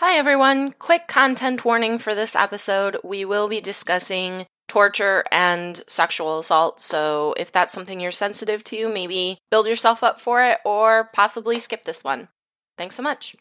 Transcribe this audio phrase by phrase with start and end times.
[0.00, 0.74] Hi, everyone.
[0.78, 2.98] Quick content warning for this episode.
[3.02, 6.80] We will be discussing torture and sexual assault.
[6.80, 11.58] So, if that's something you're sensitive to, maybe build yourself up for it or possibly
[11.58, 12.28] skip this one.
[12.76, 13.34] Thanks so much.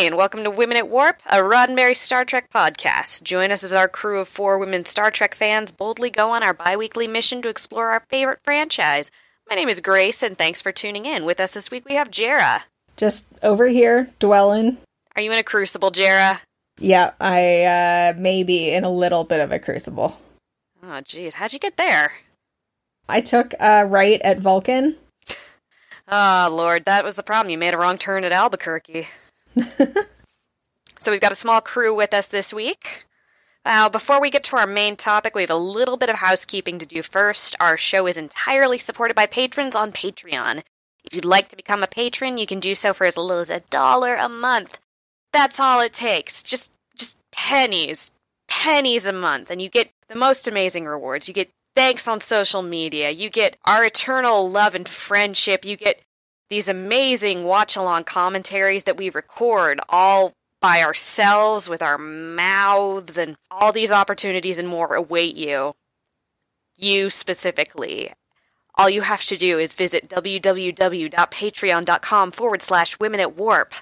[0.00, 3.22] Hi, and welcome to Women at Warp, a Roddenberry Star Trek podcast.
[3.22, 6.54] Join us as our crew of four women Star Trek fans boldly go on our
[6.54, 9.10] bi weekly mission to explore our favorite franchise.
[9.50, 11.26] My name is Grace, and thanks for tuning in.
[11.26, 12.62] With us this week, we have Jarrah.
[12.96, 14.78] Just over here, dwelling.
[15.16, 16.40] Are you in a crucible, Jarrah?
[16.78, 20.16] Yeah, I uh, may be in a little bit of a crucible.
[20.82, 21.34] Oh, geez.
[21.34, 22.12] How'd you get there?
[23.06, 24.96] I took a right at Vulcan.
[26.08, 27.50] Oh, Lord, that was the problem.
[27.50, 29.06] You made a wrong turn at Albuquerque.
[30.98, 33.04] so we've got a small crew with us this week.
[33.64, 36.78] Now, before we get to our main topic, we have a little bit of housekeeping
[36.78, 37.54] to do first.
[37.60, 40.62] Our show is entirely supported by patrons on Patreon.
[41.04, 43.50] If you'd like to become a patron, you can do so for as little as
[43.50, 44.78] a dollar a month.
[45.32, 46.42] That's all it takes.
[46.42, 48.10] Just just pennies.
[48.48, 51.28] Pennies a month and you get the most amazing rewards.
[51.28, 53.10] You get thanks on social media.
[53.10, 55.64] You get our eternal love and friendship.
[55.64, 56.02] You get
[56.50, 63.36] these amazing watch along commentaries that we record all by ourselves with our mouths, and
[63.50, 65.72] all these opportunities and more await you.
[66.76, 68.12] You specifically.
[68.74, 73.74] All you have to do is visit www.patreon.com forward slash women at warp.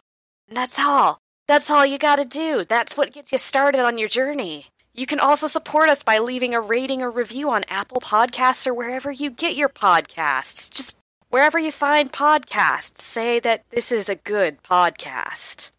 [0.49, 1.21] And that's all.
[1.47, 2.65] That's all you gotta do.
[2.65, 4.67] That's what gets you started on your journey.
[4.95, 8.75] You can also support us by leaving a rating or review on Apple Podcasts or
[8.75, 10.75] wherever you get your podcasts.
[10.75, 10.99] Just
[11.31, 15.73] wherever you find podcasts, say that this is a good podcast.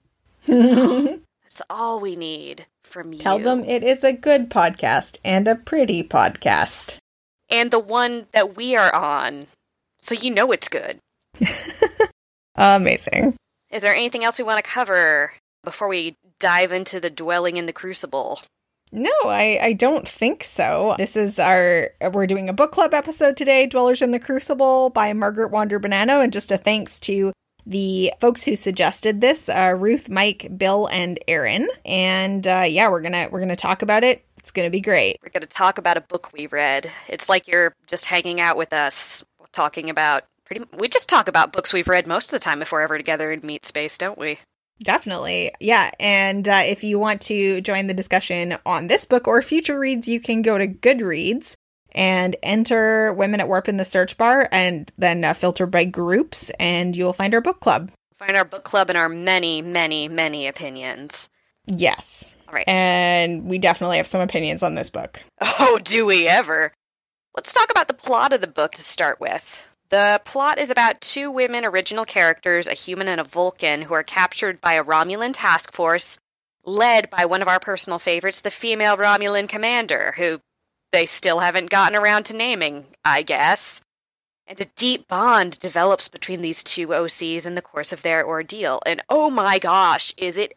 [0.48, 1.04] That's all,
[1.44, 3.20] that's all we need from you.
[3.20, 6.98] Tell them it is a good podcast and a pretty podcast.
[7.50, 9.48] And the one that we are on,
[9.98, 11.00] so you know it's good.
[12.56, 13.36] Amazing.
[13.72, 17.66] Is there anything else we want to cover before we dive into the dwelling in
[17.66, 18.42] the crucible?
[18.92, 20.96] No, I, I don't think so.
[20.98, 25.14] This is our, we're doing a book club episode today, Dwellers in the Crucible by
[25.14, 26.24] Margaret Wander Bonanno.
[26.24, 27.32] And just a thanks to
[27.68, 31.68] the folks who suggested this, uh, Ruth, Mike, Bill, and Aaron.
[31.86, 34.24] And uh, yeah, we're gonna, we're gonna talk about it.
[34.38, 35.18] It's gonna be great.
[35.22, 36.90] We're going to talk about a book we read.
[37.08, 40.66] It's like you're just hanging out with us, talking about pretty.
[40.78, 43.32] We just talk about books we've read most of the time if we're ever together
[43.32, 44.40] in meet space, don't we?
[44.82, 45.52] Definitely.
[45.60, 45.92] Yeah.
[46.00, 50.08] And uh, if you want to join the discussion on this book or future reads,
[50.08, 51.56] you can go to Goodreads
[51.94, 56.50] and enter Women at Warp in the search bar and then uh, filter by groups,
[56.60, 57.92] and you'll find our book club.
[58.14, 61.30] Find our book club and our many, many, many opinions.
[61.66, 62.28] Yes.
[62.48, 62.68] All right.
[62.68, 65.22] And we definitely have some opinions on this book.
[65.42, 66.74] Oh, do we ever?
[67.36, 69.68] Let's talk about the plot of the book to start with.
[69.90, 74.04] The plot is about two women original characters, a human and a Vulcan, who are
[74.04, 76.20] captured by a Romulan task force
[76.64, 80.42] led by one of our personal favorites, the female Romulan commander, who
[80.92, 83.82] they still haven't gotten around to naming, I guess.
[84.46, 88.82] And a deep bond develops between these two OCs in the course of their ordeal.
[88.86, 90.54] And oh my gosh, is it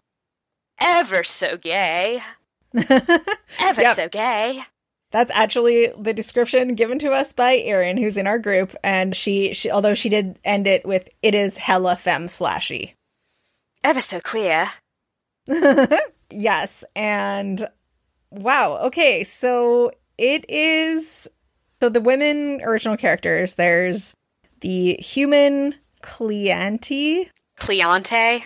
[0.81, 2.23] ever so gay?
[2.75, 3.97] Ever Yep.
[3.97, 4.63] so gay.
[5.13, 9.53] That's actually the description given to us by Erin, who's in our group, and she,
[9.53, 12.95] she although she did end it with "it is hella femme slashy."
[13.85, 14.71] Ever so queer.
[16.31, 17.69] yes, and
[18.31, 18.79] wow.
[18.87, 21.29] Okay, so it is
[21.81, 23.55] so the women original characters.
[23.55, 24.17] There's
[24.61, 27.29] the human Cleante,
[27.59, 28.43] Cleante.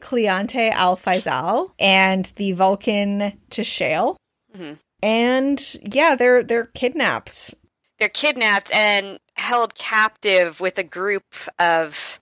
[0.00, 4.16] Cleante Al Faisal, and the Vulcan T'Shael.
[4.56, 4.78] Mhm.
[5.02, 7.54] And yeah, they're they're kidnapped.
[7.98, 11.24] they're kidnapped and held captive with a group
[11.58, 12.20] of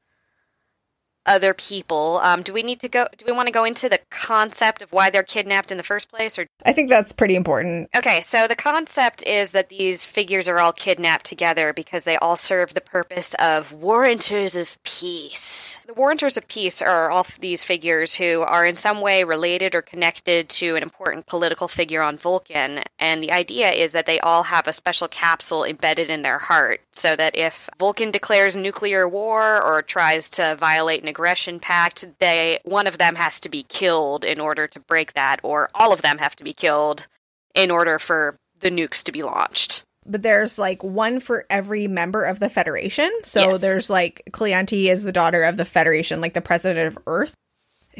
[1.26, 2.20] other people.
[2.22, 3.06] Um, do we need to go?
[3.16, 6.10] Do we want to go into the concept of why they're kidnapped in the first
[6.10, 7.88] place, or I think that's pretty important.
[7.96, 12.36] Okay, so the concept is that these figures are all kidnapped together because they all
[12.36, 15.80] serve the purpose of warranters of peace.
[15.86, 19.82] The warranters of peace are all these figures who are in some way related or
[19.82, 24.44] connected to an important political figure on Vulcan, and the idea is that they all
[24.44, 29.62] have a special capsule embedded in their heart, so that if Vulcan declares nuclear war
[29.62, 34.24] or tries to violate an aggression pact, they one of them has to be killed
[34.24, 37.06] in order to break that, or all of them have to be killed
[37.54, 39.82] in order for the nukes to be launched.
[40.06, 43.10] But there's like one for every member of the Federation.
[43.22, 43.60] So Yes.
[43.60, 47.34] there's like Cleante is the daughter of the Federation, like the president of Earth.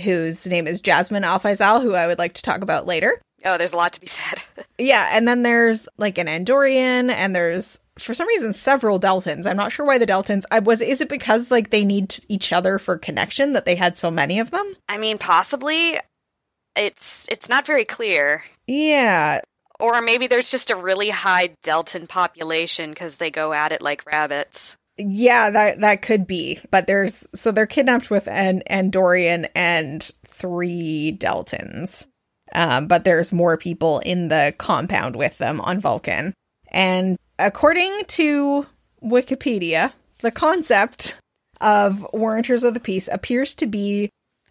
[0.02, 3.20] whose name is Jasmine Al Faisal, who I would like to talk about later.
[3.44, 4.42] Oh, there's a lot to be said.
[4.76, 9.46] Yeah, and then there's like an Andorian, and there's for some reason several Deltans.
[9.46, 10.44] I'm not sure why the Deltans.
[10.50, 10.80] I was.
[10.80, 14.38] Is it because like they need each other for connection that they had so many
[14.38, 14.74] of them?
[14.88, 15.98] I mean, possibly.
[16.76, 18.42] It's it's not very clear.
[18.66, 19.40] Yeah,
[19.78, 24.04] Or maybe there's just a really high Deltan population because they go at it like
[24.06, 24.76] rabbits.
[24.96, 26.58] yeah, that that could be.
[26.70, 32.06] But there's so they're kidnapped with an Andorian and three Deltans.
[32.54, 36.34] Um, but there's more people in the compound with them on Vulcan.
[36.70, 38.66] And according to
[39.02, 41.18] Wikipedia, the concept
[41.60, 44.10] of Warranters of the Peace appears to be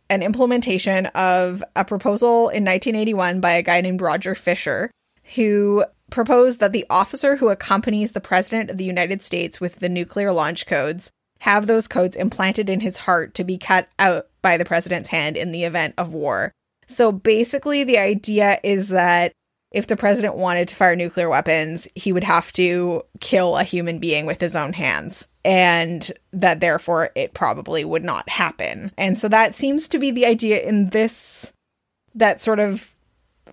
[0.09, 4.91] an implementation of a proposal in 1981 by a guy named Roger Fisher,
[5.35, 9.89] who proposed that the officer who accompanies the President of the United States with the
[9.89, 14.55] nuclear launch codes have those codes implanted in his heart to be cut out by
[14.55, 16.51] the President's hand in the event of war.
[16.87, 19.33] So basically, the idea is that
[19.73, 23.97] if the president wanted to fire nuclear weapons, he would have to kill a human
[23.97, 25.27] being with his own hands.
[25.43, 28.91] And that therefore it probably would not happen.
[28.97, 31.51] And so that seems to be the idea in this
[32.15, 32.93] that sort of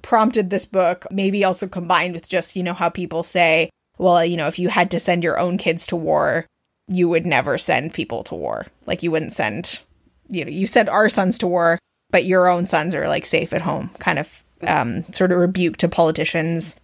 [0.03, 4.37] prompted this book, maybe also combined with just, you know, how people say, well, you
[4.37, 6.47] know, if you had to send your own kids to war,
[6.87, 8.67] you would never send people to war.
[8.87, 9.81] Like you wouldn't send,
[10.29, 11.79] you know, you send our sons to war,
[12.11, 15.77] but your own sons are like safe at home kind of um, sort of rebuke
[15.79, 16.77] to politicians,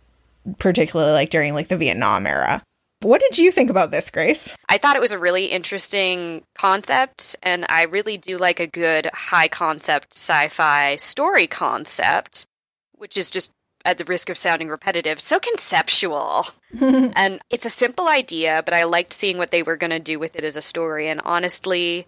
[0.58, 2.62] particularly like during like the Vietnam era.
[3.02, 4.56] What did you think about this, Grace?
[4.68, 9.10] I thought it was a really interesting concept, and I really do like a good
[9.12, 12.46] high concept sci fi story concept,
[12.92, 13.52] which is just
[13.84, 16.46] at the risk of sounding repetitive, so conceptual.
[16.80, 20.18] and it's a simple idea, but I liked seeing what they were going to do
[20.18, 21.08] with it as a story.
[21.08, 22.06] And honestly,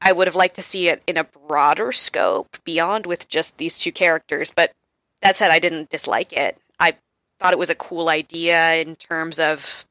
[0.00, 3.78] I would have liked to see it in a broader scope beyond with just these
[3.78, 4.50] two characters.
[4.50, 4.72] But
[5.22, 6.58] that said, I didn't dislike it.
[6.78, 6.94] I
[7.40, 9.86] thought it was a cool idea in terms of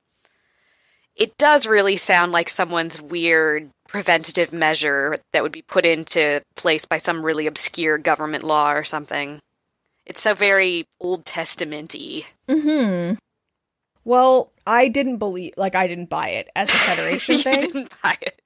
[1.15, 6.85] it does really sound like someone's weird preventative measure that would be put into place
[6.85, 9.39] by some really obscure government law or something.
[10.05, 12.23] It's so very Old Testament-y.
[12.49, 13.13] Hmm.
[14.03, 17.59] Well, I didn't believe, like, I didn't buy it as a Federation you thing.
[17.59, 18.41] didn't buy it.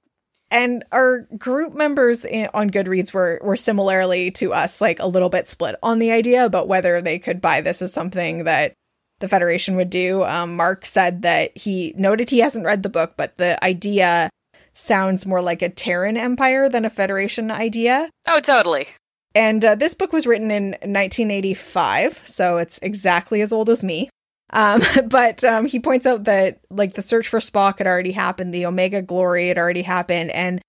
[0.50, 5.28] And our group members in, on Goodreads were were similarly to us, like a little
[5.28, 8.72] bit split on the idea about whether they could buy this as something that
[9.18, 10.22] the Federation would do.
[10.24, 14.30] Um, Mark said that he noted he hasn't read the book, but the idea
[14.72, 18.10] sounds more like a Terran Empire than a Federation idea.
[18.26, 18.88] Oh, totally.
[19.34, 24.08] And uh, this book was written in 1985, so it's exactly as old as me.
[24.50, 28.52] Um, but um, he points out that like the search for Spock had already happened,
[28.52, 30.60] the Omega Glory had already happened, and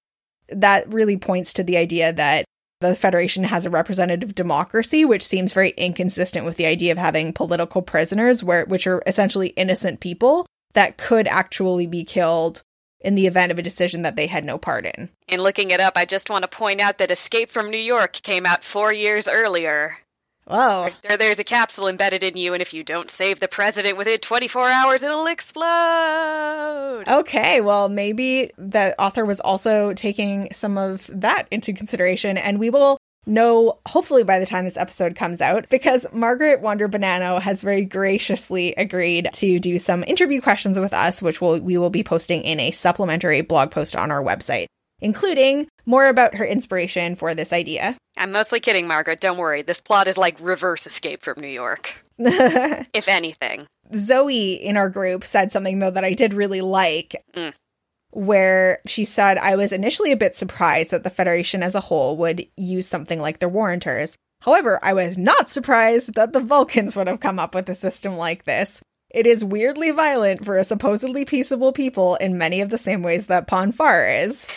[0.50, 2.46] that really points to the idea that
[2.80, 7.34] the Federation has a representative democracy, which seems very inconsistent with the idea of having
[7.34, 12.62] political prisoners, where which are essentially innocent people that could actually be killed
[13.00, 15.10] in the event of a decision that they had no part in.
[15.28, 18.14] In looking it up, I just want to point out that Escape from New York
[18.14, 19.98] came out four years earlier.
[20.50, 23.98] Oh, There, there's a capsule embedded in you, and if you don't save the president
[23.98, 27.04] within 24 hours, it'll explode.
[27.08, 32.70] Okay, well, maybe the author was also taking some of that into consideration, and we
[32.70, 37.62] will know hopefully by the time this episode comes out because Margaret Wander Bonanno has
[37.62, 42.04] very graciously agreed to do some interview questions with us, which we'll, we will be
[42.04, 44.68] posting in a supplementary blog post on our website,
[45.00, 47.98] including more about her inspiration for this idea.
[48.18, 49.20] I'm mostly kidding, Margaret.
[49.22, 49.62] Don't worry.
[49.62, 53.68] This plot is like reverse Escape from New York, if anything.
[53.96, 57.54] Zoe in our group said something though that I did really like, Mm.
[58.12, 62.18] where she said, I was initially a bit surprised that the Federation as a whole
[62.18, 64.18] would use something like their warranters.
[64.42, 68.18] However, I was not surprised that the Vulcans would have come up with a system
[68.18, 68.82] like this.
[69.10, 73.28] It is weirdly violent for a supposedly peaceable people in many of the same ways
[73.28, 74.48] that Pon farr is.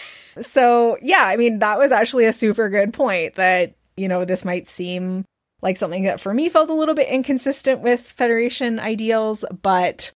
[0.41, 4.45] So, yeah, I mean, that was actually a super good point that, you know, this
[4.45, 5.25] might seem
[5.63, 10.13] like something that for me felt a little bit inconsistent with Federation ideals, but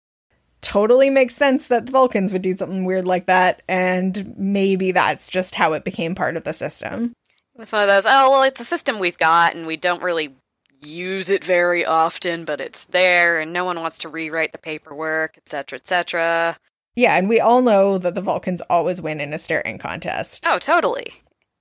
[0.62, 5.28] totally makes sense that the Vulcans would do something weird like that, and maybe that's
[5.28, 7.12] just how it became part of the system.
[7.54, 10.02] It was one of those, oh, well, it's a system we've got, and we don't
[10.02, 10.34] really
[10.82, 15.36] use it very often, but it's there, and no one wants to rewrite the paperwork,
[15.36, 16.56] etc., etc.
[16.96, 20.44] Yeah, and we all know that the Vulcans always win in a staring contest.
[20.46, 21.12] Oh, totally.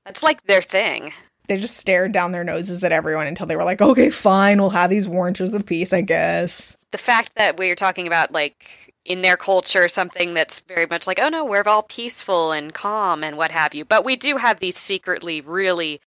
[0.05, 1.13] That's like their thing.
[1.47, 4.69] They just stared down their noses at everyone until they were like, okay, fine, we'll
[4.69, 6.77] have these warranters of peace, I guess.
[6.91, 11.19] The fact that we're talking about, like, in their culture, something that's very much like,
[11.21, 13.83] oh no, we're all peaceful and calm and what have you.
[13.83, 15.99] But we do have these secretly really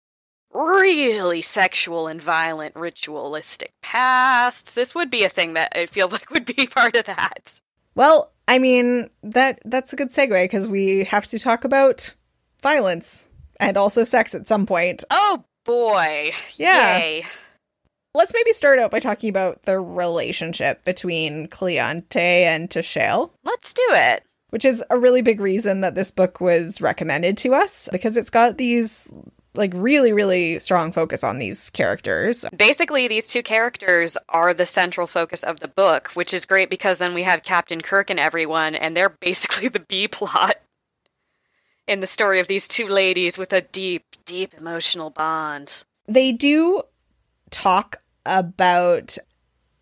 [0.55, 4.73] really sexual and violent ritualistic pasts.
[4.73, 7.61] This would be a thing that it feels like would be part of that.
[7.95, 12.15] Well, I mean, that that's a good segue because we have to talk about
[12.63, 13.25] violence
[13.61, 15.05] and also sex at some point.
[15.11, 16.33] Oh boy.
[16.57, 16.99] Yeah.
[16.99, 17.25] Yay.
[18.15, 23.83] Let's maybe start out by talking about the relationship between Cleante and T'Shael, Let's do
[23.89, 24.23] it.
[24.51, 28.31] which is a really big reason that this book was recommended to us because it's
[28.31, 29.13] got these
[29.55, 32.45] like really really strong focus on these characters.
[32.57, 36.99] Basically, these two characters are the central focus of the book, which is great because
[36.99, 40.57] then we have Captain Kirk and everyone, and they're basically the B plot
[41.87, 45.85] in the story of these two ladies with a deep, deep emotional bond.
[46.07, 46.83] They do
[47.51, 47.97] talk
[48.27, 49.19] about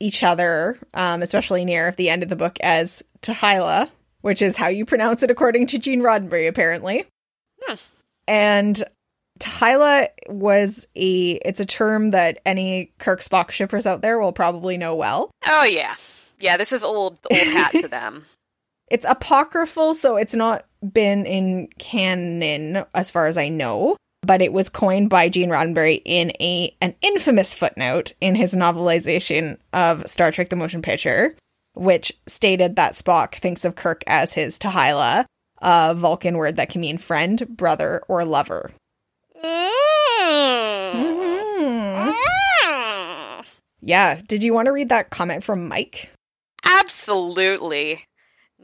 [0.00, 3.88] each other, um, especially near the end of the book, as t'hy'la,
[4.20, 7.06] which is how you pronounce it according to Gene Roddenberry, apparently.
[7.62, 7.74] Hmm.
[8.26, 8.84] And
[9.42, 14.78] t'hy'la was a it's a term that any Kirk Spock shippers out there will probably
[14.78, 15.30] know well.
[15.46, 15.96] Oh yeah,
[16.38, 16.56] yeah.
[16.56, 18.24] This is old, old hat to them.
[18.90, 23.96] It's apocryphal, so it's not been in canon as far as I know.
[24.24, 29.58] But it was coined by Gene Roddenberry in a an infamous footnote in his novelization
[29.72, 31.34] of Star Trek: The Motion Picture,
[31.74, 35.24] which stated that Spock thinks of Kirk as his t'hy'la,
[35.60, 38.70] a Vulcan word that can mean friend, brother, or lover.
[39.42, 40.92] Mm.
[40.94, 42.14] Mhm.
[43.82, 44.20] Yeah.
[44.26, 46.10] Did you want to read that comment from Mike?
[46.64, 48.04] Absolutely.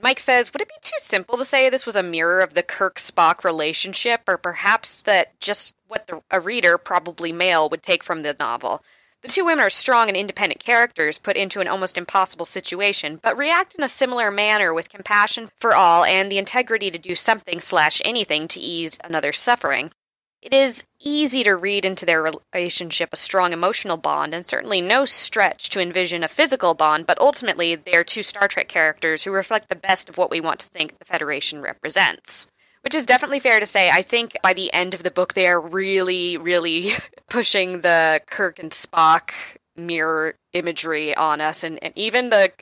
[0.00, 2.62] Mike says, Would it be too simple to say this was a mirror of the
[2.62, 8.04] Kirk Spock relationship, or perhaps that just what the, a reader, probably male, would take
[8.04, 8.84] from the novel?
[9.22, 13.36] The two women are strong and independent characters put into an almost impossible situation, but
[13.36, 17.58] react in a similar manner with compassion for all and the integrity to do something
[17.58, 19.90] slash anything to ease another's suffering.
[20.40, 22.22] It is easy to read into their
[22.54, 27.20] relationship a strong emotional bond, and certainly no stretch to envision a physical bond, but
[27.20, 30.60] ultimately they are two Star Trek characters who reflect the best of what we want
[30.60, 32.46] to think the Federation represents.
[32.82, 33.90] Which is definitely fair to say.
[33.90, 36.92] I think by the end of the book, they are really, really
[37.28, 39.32] pushing the Kirk and Spock
[39.76, 42.52] mirror imagery on us, and, and even the,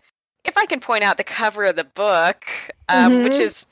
[0.45, 2.47] if I can point out the cover of the book,
[2.89, 3.25] um, Mhm.
[3.25, 3.67] which is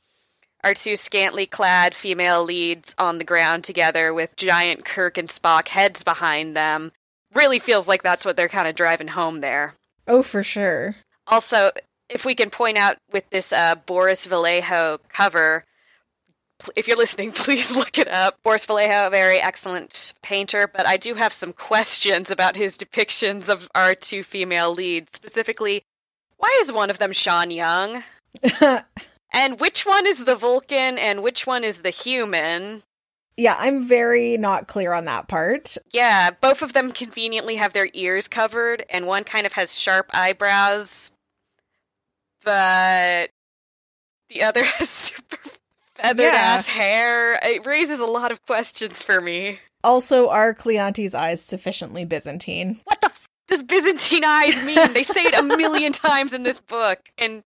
[0.64, 5.68] our two scantily clad female leads on the ground together with giant Kirk and Spock
[5.68, 6.90] heads behind them.
[7.34, 9.74] Really feels like that's what they're kind of driving home there.
[10.08, 10.96] Oh, for sure.
[11.26, 11.70] Also,
[12.08, 15.64] if we can point out with this uh, Boris Vallejo cover,
[16.76, 18.38] if you're listening, please look it up.
[18.42, 23.48] Boris Vallejo, a very excellent painter, but I do have some questions about his depictions
[23.48, 25.12] of our two female leads.
[25.12, 25.82] Specifically,
[26.38, 28.02] why is one of them Sean Young?
[29.34, 32.82] And which one is the Vulcan and which one is the human?
[33.36, 35.76] yeah, I'm very not clear on that part.
[35.92, 40.08] Yeah, both of them conveniently have their ears covered, and one kind of has sharp
[40.14, 41.10] eyebrows,
[42.44, 43.30] but
[44.28, 45.36] the other has super
[45.96, 46.30] feathered Yeah.
[46.34, 47.38] ass hair.
[47.42, 49.58] It raises a lot of questions for me.
[49.82, 52.80] Also, are Cleante's eyes sufficiently Byzantine?
[52.84, 54.92] What the f- does Byzantine eyes mean?
[54.92, 57.42] They say it a million times in this book, and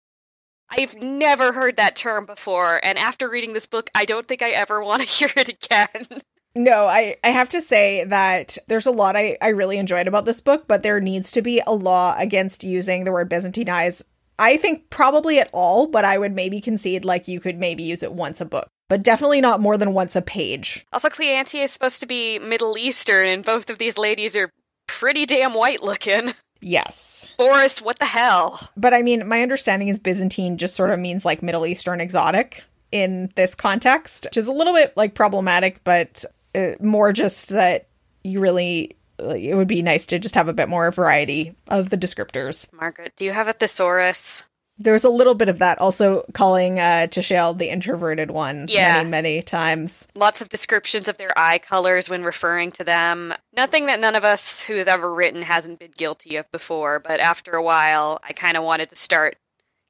[0.70, 2.80] I've never heard that term before.
[2.82, 6.22] And after reading this book, I don't think I ever want to hear it again.
[6.54, 10.25] No, I, I have to say that there's a lot I, I really enjoyed about
[10.25, 14.04] this book, but there needs to be a law against using the word Byzantine eyes.
[14.38, 18.02] I think probably at all, but I would maybe concede like you could maybe use
[18.02, 20.87] it once a book, but definitely not more than once a page.
[20.92, 24.50] Also, Cleante is supposed to be Middle Eastern, and both of these ladies are
[24.87, 26.34] pretty damn white looking.
[26.60, 27.28] Yes.
[27.36, 28.68] Boris, what the hell?
[28.76, 32.64] But I mean, my understanding is Byzantine just sort of means like Middle Eastern exotic
[32.90, 36.24] in this context, which is a little bit like problematic, but
[36.54, 37.86] uh, more just that
[38.24, 41.98] you really, it would be nice to just have a bit more variety of the
[41.98, 42.72] descriptors.
[42.72, 44.44] Margaret, do you have a thesaurus?
[44.78, 48.99] There's a little bit of that also calling uh, T'Shael the introverted one Yeah.
[48.99, 50.06] many, many times.
[50.14, 53.35] Lots of descriptions of their eye colors when referring to them.
[53.56, 57.18] Nothing that none of us who has ever written hasn't been guilty of before, but
[57.20, 59.37] after a while, I kind of wanted to start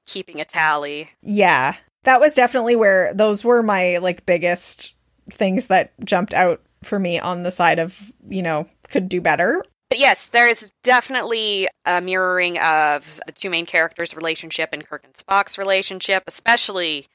[0.06, 1.10] keeping a tally.
[1.22, 1.74] Yeah.
[2.04, 4.94] That was definitely where those were my like biggest
[5.30, 7.94] things that jumped out for me on the side of,
[8.26, 9.62] you know, could do better.
[9.90, 15.04] But yes, there is definitely a mirroring of the two main characters' relationship and Kirk
[15.04, 17.06] and Spock's relationship, especially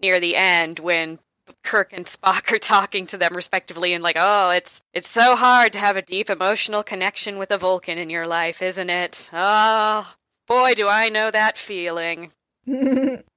[0.00, 1.20] near the end when
[1.62, 5.72] Kirk and Spock are talking to them respectively and like, "Oh, it's it's so hard
[5.74, 9.30] to have a deep emotional connection with a Vulcan in your life, isn't it?
[9.32, 10.14] Oh,
[10.48, 12.32] boy, do I know that feeling."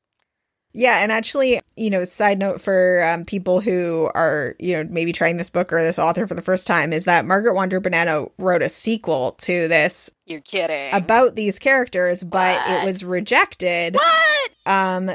[0.73, 5.11] Yeah, and actually, you know, side note for um, people who are, you know, maybe
[5.11, 8.31] trying this book or this author for the first time is that Margaret Wander Bonanno
[8.37, 10.93] wrote a sequel to this You're kidding.
[10.93, 12.83] about these characters, but What?
[12.83, 14.49] it was rejected what?
[14.67, 15.11] um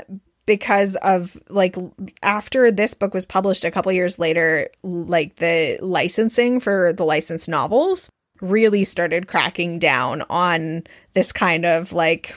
[0.46, 1.76] because of like
[2.22, 7.48] after this book was published a couple years later like the licensing for the licensed
[7.48, 8.10] novels
[8.42, 10.82] really started cracking down on
[11.14, 12.34] this kind of like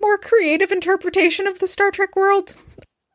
[0.00, 2.54] more creative interpretation of the Star Trek world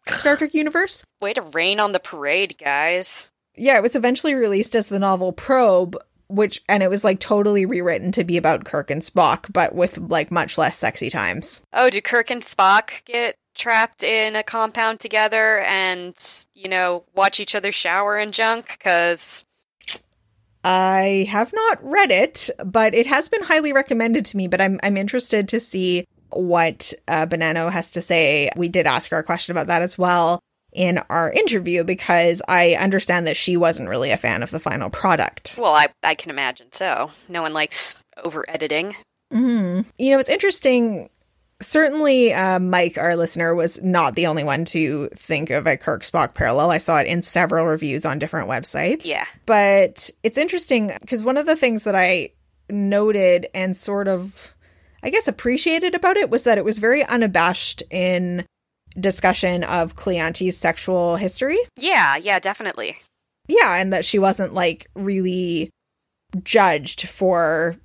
[0.08, 3.30] Star Trek universe Way to rain on the parade, guys.
[3.56, 7.66] yeah it was eventually released as the novel Probe which and it was like totally
[7.66, 11.90] rewritten to be about Kirk and Spock but with like much less sexy times Oh,
[11.90, 16.14] do Kirk and Spock get trapped in a compound together and,
[16.56, 18.68] you know, watch each other shower and junk?
[18.78, 19.46] Because
[20.64, 24.48] I have not read it, but it has been highly recommended to me.
[24.48, 28.50] But I'm I'm interested to see what uh, Bonanno has to say.
[28.56, 30.40] We did ask her a question about that as well
[30.74, 34.90] in our interview because I understand that she wasn't really a fan of the final
[34.90, 35.56] product.
[35.58, 37.12] Well, I, I can imagine so.
[37.30, 38.96] No one likes over editing.
[39.32, 41.10] hmm You know, it's interesting.
[41.62, 46.04] Certainly, uh, Mike, our listener, was not the only one to think of a Kirk
[46.04, 46.72] Spock parallel.
[46.72, 49.06] I saw it in several reviews on different websites.
[49.06, 49.26] Yeah.
[49.46, 52.32] But it's interesting because one of the things that I
[52.70, 54.54] noted and sort of,
[55.06, 58.44] I guess, appreciated about it was that it was very unabashed in
[59.00, 61.60] discussion of Cleante's sexual history.
[61.78, 62.98] Yeah, yeah, definitely.
[63.48, 65.70] Yeah, and that she wasn't like really
[66.44, 67.76] judged for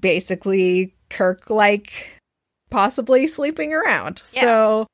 [0.00, 2.18] basically Kirk like
[2.70, 4.22] possibly sleeping around.
[4.32, 4.40] Yeah.
[4.40, 4.86] So,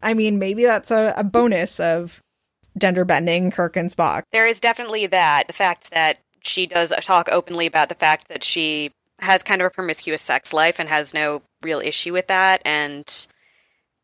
[0.00, 2.20] I mean, maybe that's a, a bonus of
[2.78, 4.22] gender bending Kirk and Spock.
[4.32, 5.48] There is definitely that.
[5.48, 8.90] The fact that she does talk openly about the fact that she
[9.20, 12.60] has kind of a promiscuous sex life and has no real issue with that.
[12.64, 13.26] And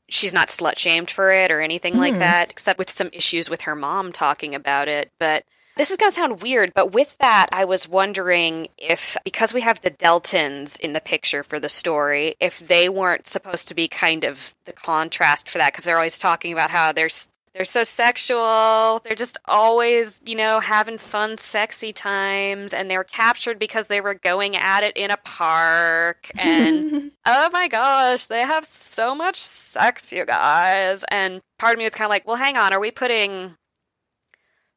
[0.08, 2.20] she's not slut shamed for it or anything like Hmm.
[2.20, 5.10] that, except with some issues with her mom talking about it.
[5.18, 5.44] But
[5.76, 9.60] this is going to sound weird, but with that, I was wondering if, because we
[9.62, 13.88] have the Deltans in the picture for the story, if they weren't supposed to be
[13.88, 17.64] kind of the contrast for that, because they're always talking about how they're s- they're
[17.64, 19.00] so sexual.
[19.02, 24.00] They're just always, you know, having fun, sexy times, and they were captured because they
[24.00, 26.30] were going at it in a park.
[26.40, 31.04] And oh my gosh, they have so much sex, you guys.
[31.10, 33.56] And part of me was kind of like, well, hang on, are we putting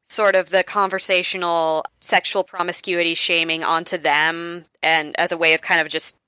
[0.04, 5.80] sort of the conversational sexual promiscuity shaming onto them and as a way of kind
[5.80, 6.18] of just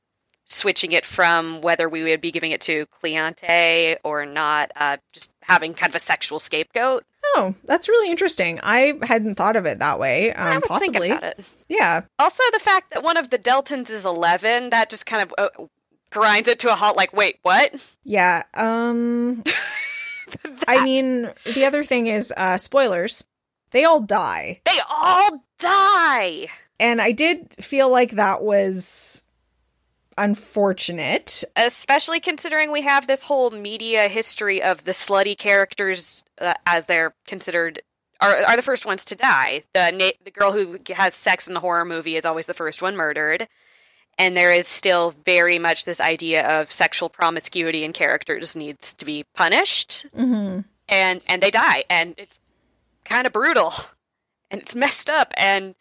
[0.46, 5.34] switching it from whether we would be giving it to Cleante or not, uh, just
[5.42, 7.04] having kind of a sexual scapegoat.
[7.34, 8.60] Oh, that's really interesting.
[8.62, 10.32] I hadn't thought of it that way.
[10.32, 10.88] Um, I was possibly.
[11.08, 11.44] thinking about it.
[11.68, 12.02] Yeah.
[12.18, 15.64] Also, the fact that one of the Deltans is 11, that just kind of uh,
[16.10, 17.94] grinds it to a halt like, wait, what?
[18.04, 18.44] Yeah.
[18.54, 19.42] Um
[20.68, 23.24] I mean, the other thing is uh spoilers.
[23.72, 24.60] They all die.
[24.64, 26.46] They all die!
[26.78, 29.22] And I did feel like that was
[30.16, 31.44] unfortunate.
[31.56, 37.14] especially considering we have this whole media history of the slutty characters uh, as they're
[37.26, 37.80] considered
[38.20, 39.62] are, are the first ones to die.
[39.74, 42.80] The na- the girl who has sex in the horror movie is always the first
[42.80, 43.46] one murdered,
[44.18, 49.04] and there is still very much this idea of sexual promiscuity in characters needs to
[49.04, 50.64] be punished, Mhm.
[50.88, 52.40] and and they die, and it's
[53.04, 53.74] kind of brutal,
[54.50, 55.74] and it's messed up, and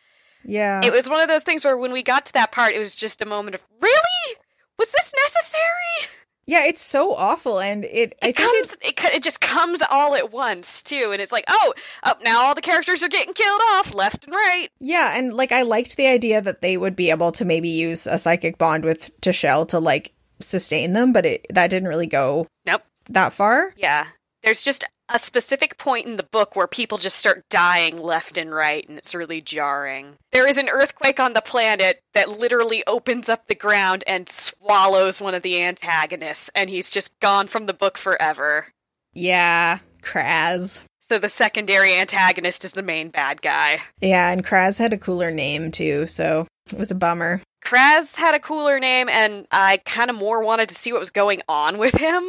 [0.45, 0.81] Yeah.
[0.83, 2.95] it was one of those things where when we got to that part, it was
[2.95, 4.35] just a moment of really.
[4.77, 6.11] Was this necessary?
[6.47, 10.13] yeah, it's so awful and it I it think comes it, it just comes all
[10.15, 13.61] at once too and it's like oh up now all the characters are getting killed
[13.71, 17.09] off left and right Yeah, and like I liked the idea that they would be
[17.09, 21.47] able to maybe use a psychic bond with T'Shael to like sustain them, but it
[21.51, 22.83] that didn't really go Nope.
[23.09, 23.71] that far.
[23.77, 24.05] yeah
[24.43, 28.51] there's just a specific point in the book where people just start dying left and
[28.53, 33.29] right and it's really jarring there is an earthquake on the planet that literally opens
[33.29, 37.73] up the ground and swallows one of the antagonists and he's just gone from the
[37.73, 38.67] book forever
[39.13, 40.83] Yeah, Kraz.
[40.99, 45.29] so the secondary antagonist is the main bad guy Yeah, and Kraz had a cooler
[45.31, 47.41] name too, so it was a bummer.
[47.63, 51.11] Kraz had a cooler name, and I kind of more wanted to see what was
[51.11, 52.23] going on with him,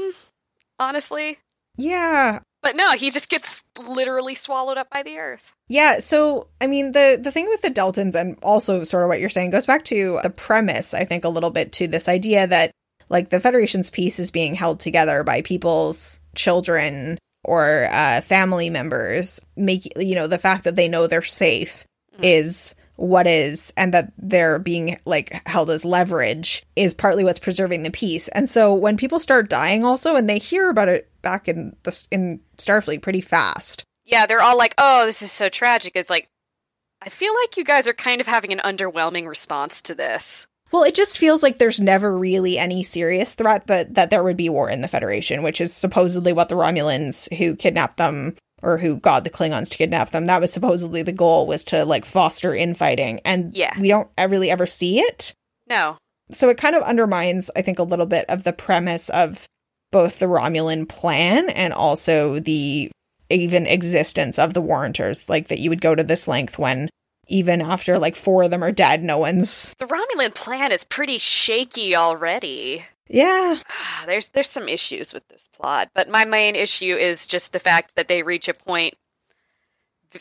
[0.78, 1.38] honestly.
[1.76, 2.40] Yeah.
[2.66, 5.54] But no, he just gets literally swallowed up by the earth.
[5.68, 9.20] Yeah, so I mean the the thing with the Deltans and also sort of what
[9.20, 12.44] you're saying goes back to the premise, I think a little bit to this idea
[12.48, 12.72] that
[13.08, 19.40] like the Federation's peace is being held together by people's children or uh family members.
[19.56, 21.84] Make you know, the fact that they know they're safe
[22.18, 22.24] Mhm.
[22.24, 27.82] is what is and that they're being like held as leverage is partly what's preserving
[27.82, 28.28] the peace.
[28.28, 32.06] And so when people start dying also and they hear about it back in the
[32.10, 33.84] in Starfleet pretty fast.
[34.04, 36.28] Yeah, they're all like, "Oh, this is so tragic." It's like
[37.02, 40.46] I feel like you guys are kind of having an underwhelming response to this.
[40.72, 44.36] Well, it just feels like there's never really any serious threat that that there would
[44.36, 48.76] be war in the Federation, which is supposedly what the Romulans who kidnapped them or
[48.78, 50.26] who got the Klingons to kidnap them.
[50.26, 53.78] That was supposedly the goal was to like foster infighting, and Yeah.
[53.80, 55.32] we don't really ever see it.
[55.68, 55.96] No.
[56.32, 59.46] So it kind of undermines, I think, a little bit of the premise of
[59.92, 62.90] both the Romulan plan and also the
[63.30, 65.28] even existence of the Warranters.
[65.28, 66.88] Like that you would go to this length when
[67.28, 69.72] even after like four of them are dead, no one's.
[69.78, 72.84] The Romulan plan is pretty shaky already.
[73.08, 73.58] Yeah.
[74.06, 77.94] There's there's some issues with this plot, but my main issue is just the fact
[77.96, 78.94] that they reach a point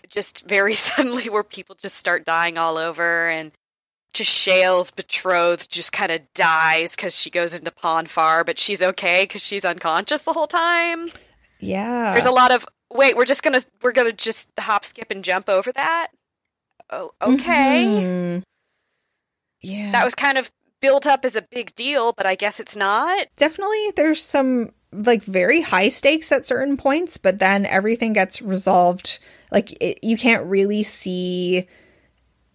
[0.09, 3.51] just very suddenly where people just start dying all over and
[4.13, 9.23] Shale's betrothed just kind of dies because she goes into Pon farr, but she's okay
[9.23, 11.09] because she's unconscious the whole time.
[11.59, 12.13] Yeah.
[12.13, 13.17] There's a lot of wait.
[13.17, 16.07] We're just gonna we're gonna just hop, skip, and jump over that.
[16.89, 17.85] Oh, okay.
[17.85, 18.43] Mhm.
[19.61, 19.91] Yeah.
[19.91, 20.49] That was kind of
[20.85, 23.27] built up as a big deal, but I guess it's not.
[23.35, 29.19] definitely there's some like very high stakes at certain points but then everything gets resolved
[29.51, 31.67] like it, you can't really see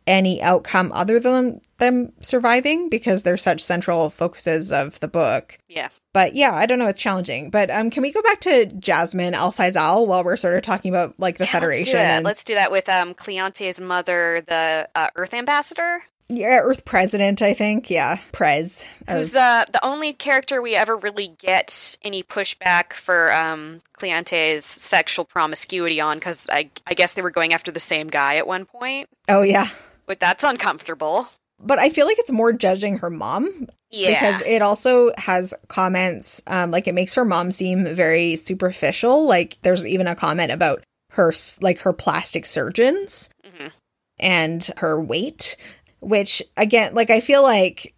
[0.07, 5.89] any outcome other than them surviving because they're such central focuses of the book Yeah.
[6.15, 9.35] but yeah i don't know it's challenging but um can we go back to jasmine
[9.35, 12.23] al faisal while we're sort of talking about like the Yeah, federation Let's do, that.
[12.25, 17.53] let's do that with um Cleonte's mother, the uh, Earth Ambassador, yeah earth president i
[17.53, 17.91] think.
[17.91, 18.87] Yeah prez.
[19.09, 25.25] Who's the the only character we ever really get any pushback for um Cleonte's sexual
[25.25, 28.65] promiscuity on, because I I guess they were going after the same guy at one
[28.65, 29.69] point, oh yeah.
[30.07, 31.29] But that's uncomfortable.
[31.63, 33.67] but i feel like it's more judging her mom.
[33.93, 34.11] Yeah.
[34.11, 39.25] because it also has comments um like it makes her mom seem very superficial.
[39.27, 43.73] Like there's even a comment about her like her plastic surgeons Mhm.
[44.21, 45.57] and her weight
[46.01, 47.95] which again like i feel like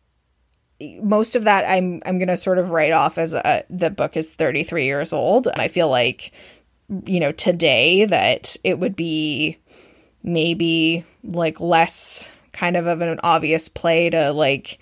[1.02, 4.30] most of that i'm i'm gonna sort of write off as a the book is
[4.30, 6.32] 33 years old i feel like
[7.06, 9.58] you know today that it would be
[10.22, 14.78] maybe like less kind of of an obvious play to like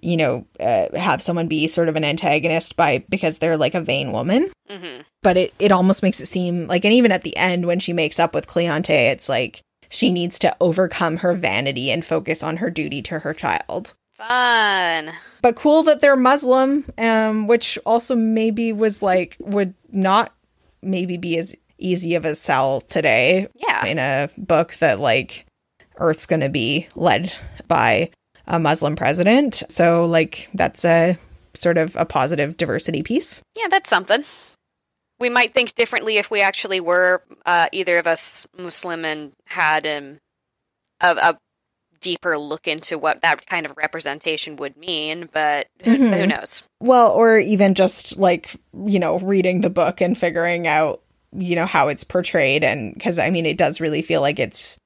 [0.00, 3.80] you know uh, have someone be sort of an antagonist by because they're like a
[3.80, 5.02] vain woman Mhm.
[5.22, 7.92] but it it almost makes it seem like and even at the end when she
[7.92, 9.60] makes up with Cleonte it's like
[9.92, 15.12] she needs to overcome her vanity and focus on her duty to her child Fun.
[15.42, 20.32] but cool that they're muslim um which also maybe was like would not
[20.82, 23.86] maybe be as easy of a sell today Yeah.
[23.86, 25.46] in a book that like
[25.98, 27.32] earth's going to be led
[27.68, 28.10] by
[28.46, 31.18] a muslim president so like that's a
[31.54, 34.24] sort of a positive diversity piece Yeah, that's something.
[35.22, 39.86] We might think differently if we actually were uh, either of us Muslim and had
[39.86, 40.18] um,
[41.00, 41.38] a, a
[42.00, 46.16] deeper look into what that kind of representation would mean, but who, Mhm.
[46.18, 46.66] who knows?
[46.80, 48.56] well or even just like
[48.86, 51.00] you know reading the book and figuring out
[51.34, 54.78] you know how it's portrayed and because i mean it does really feel like it's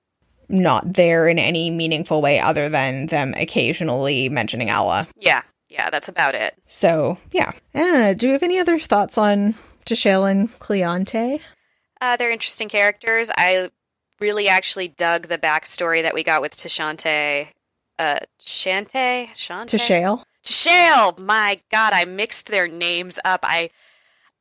[0.50, 6.08] not there in any meaningful way other than them occasionally mentioning allah Yeah, yeah, that's
[6.08, 6.54] about it.
[6.66, 9.54] so yeah uh, do you have any other thoughts on
[9.86, 11.40] T'Shael and Cleonte?
[12.00, 13.30] Uh, they're interesting characters.
[13.36, 13.70] I
[14.20, 17.48] really actually dug the backstory that we got with Tashante.
[17.98, 19.28] Uh, Shante?
[19.28, 19.66] Shante?
[19.68, 20.24] T'Shael?
[20.44, 21.18] T'Shael!
[21.18, 23.40] My god, I mixed their names up.
[23.42, 23.70] I,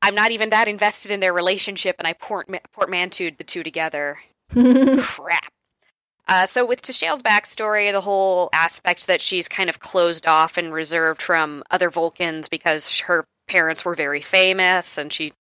[0.02, 4.18] I'm not even that invested in their relationship, and I port- portmanteaued the two together.
[4.52, 5.52] crap.
[6.28, 10.74] Uh, so with Tashale's backstory, the whole aspect that she's kind of closed off and
[10.74, 15.34] reserved from other Vulcans because her parents were very famous and she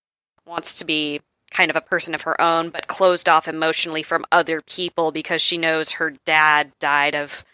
[0.45, 4.25] wants to be kind of a person of her own, but closed off emotionally from
[4.31, 7.45] other people because she knows her dad died of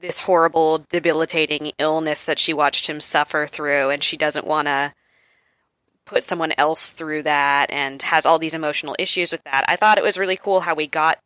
[0.00, 4.92] this horrible, debilitating illness that she watched him suffer through, and she doesn't want to
[6.04, 9.64] put someone else through that and has all these emotional issues with that.
[9.68, 11.18] I thought it was really cool how we got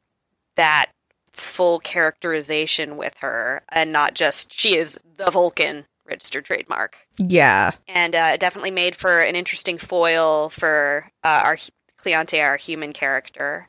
[0.56, 0.86] that
[1.32, 7.06] full characterization with her and not just she is the Vulcan registered trademark.
[7.18, 7.72] yeah.
[7.88, 11.56] And uh, definitely made for an interesting foil for uh, our
[11.98, 13.68] Cleonte, our human character.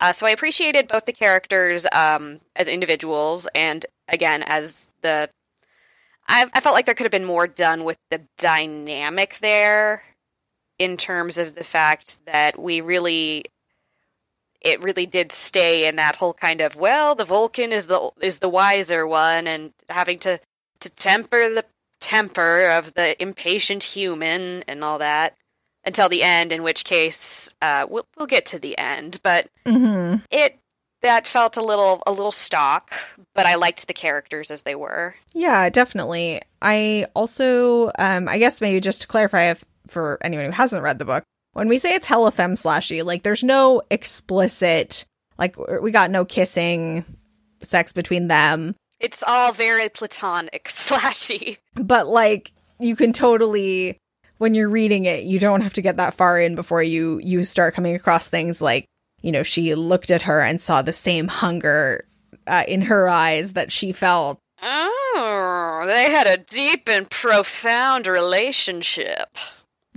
[0.00, 5.28] Uh, so I appreciated both the characters um, as individuals and again as the.
[6.28, 10.02] I, I felt like there could have been more done with the dynamic there,
[10.78, 13.44] in terms of the fact that we really,
[14.60, 18.38] it really did stay in that whole kind of well, the Vulcan is the is
[18.38, 20.38] the wiser one, and having to
[20.80, 21.64] to temper the
[22.00, 25.36] temper of the impatient human and all that
[25.84, 26.52] until the end.
[26.52, 30.16] In which case, uh, we'll we'll get to the end, but Mm-hmm.
[30.30, 30.58] it
[31.02, 32.92] that felt a little a little stock,
[33.34, 35.14] but I liked the characters as they were.
[35.32, 36.42] Yeah, definitely.
[36.60, 40.98] I also, um, I guess maybe just to clarify if, for anyone who hasn't read
[40.98, 45.04] the book, when we say it's hella femme slashy, like there's no explicit,
[45.38, 47.04] like we got no kissing
[47.62, 51.58] sex between them, It's all very platonic, slashy.
[51.74, 53.98] but like you can totally,
[54.38, 57.44] when you're reading it, you don't have to get that far in before you you
[57.44, 58.84] start coming across things like,
[59.20, 62.04] you know, she looked at her and saw the same hunger
[62.46, 64.38] uh, in her eyes that she felt.
[64.62, 69.36] Oh, they had a deep and profound relationship.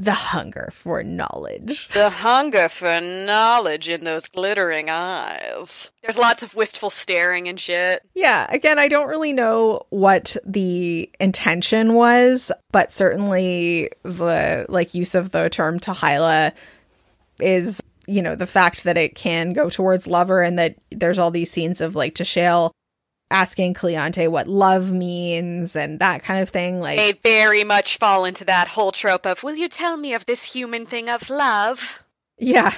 [0.01, 1.87] The hunger for knowledge.
[1.93, 5.91] The hunger for knowledge in those glittering eyes.
[6.01, 8.01] There's lots of wistful staring and shit.
[8.15, 15.13] Yeah, again, I don't really know what the intention was, but certainly the like use
[15.13, 16.53] of the term t'hy'la
[17.39, 21.29] is, you know, the fact that it can go towards lover and that there's all
[21.29, 22.71] these scenes of like T'Shael
[23.31, 26.79] asking Cleante what love means and that kind of thing.
[26.79, 30.25] Like They very much fall into that whole trope of, will you tell me of
[30.25, 32.03] this human thing of love?
[32.37, 32.73] yeah,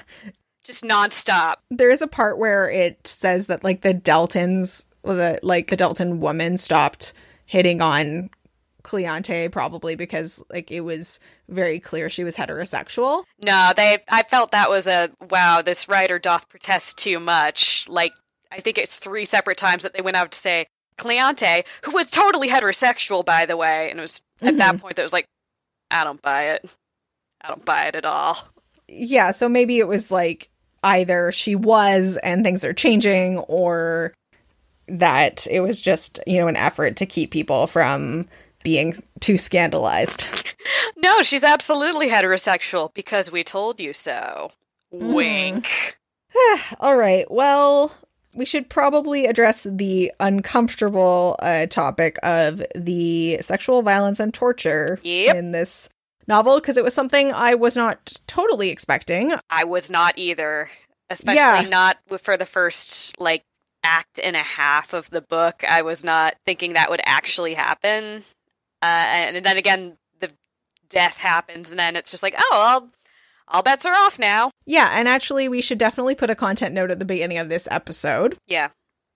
[0.63, 1.56] Just nonstop.
[1.72, 6.18] there is a part where it says that like the Deltans, the like the Deltan
[6.20, 7.13] woman stopped
[7.46, 8.30] hitting on
[8.84, 13.24] Cleante probably because like it was very clear she was heterosexual.
[13.46, 14.00] No, they.
[14.10, 15.62] I felt that was a wow.
[15.62, 17.88] This writer doth protest too much.
[17.88, 18.12] Like
[18.54, 22.12] I think it's three separate times that they went out to say Cleante, who was
[22.12, 24.82] totally heterosexual, by the way, and it was at that mm-hmm.
[24.82, 25.26] point that was like,
[25.89, 26.70] I don't buy it.
[27.42, 28.38] I don't buy it at all.
[28.88, 30.50] Yeah, so maybe it was like
[30.84, 34.13] either she was and things are changing or
[34.88, 38.28] that it was just, you know, an effort to keep people from
[38.63, 40.28] being too scandalized.
[40.96, 44.52] No, she's absolutely heterosexual because we told you so.
[44.94, 45.13] Mm-hmm.
[45.13, 45.98] Wink.
[46.80, 47.30] All right.
[47.30, 47.94] Well,
[48.34, 55.36] we should probably address the uncomfortable uh, topic of the sexual violence and torture Yep.
[55.36, 55.89] in this
[56.28, 59.34] novel because it was something I was not totally expecting.
[59.50, 60.69] I was not either,
[61.10, 61.69] especially Yeah.
[61.69, 63.43] not for the first like
[63.84, 65.63] act and a half of the book.
[65.67, 68.24] I was not thinking that would actually happen.
[68.82, 70.32] Uh, and then again, the
[70.89, 72.89] death happens, and then it's just like, oh, all,
[73.48, 74.52] all bets are off now.
[74.66, 77.68] Yeah, and actually, we should definitely put a content note at the beginning of this
[77.72, 78.70] episode Yeah.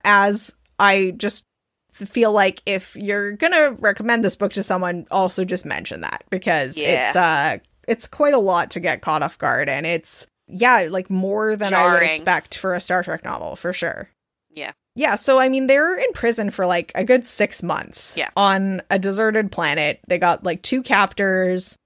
[0.03, 1.45] as I just
[1.93, 6.77] feel like if you're gonna recommend this book to someone, also just mention that because
[6.77, 7.07] Yeah.
[7.07, 11.09] it's uh it's quite a lot to get caught off guard, and it's yeah, like
[11.09, 14.09] more than I would expect for a Star Trek novel for sure.
[14.49, 14.71] Yeah.
[14.95, 18.15] Yeah, so I mean, they're in prison for like a good six months.
[18.17, 18.29] Yeah.
[18.35, 19.99] On a deserted planet.
[20.07, 21.77] They got like two captors.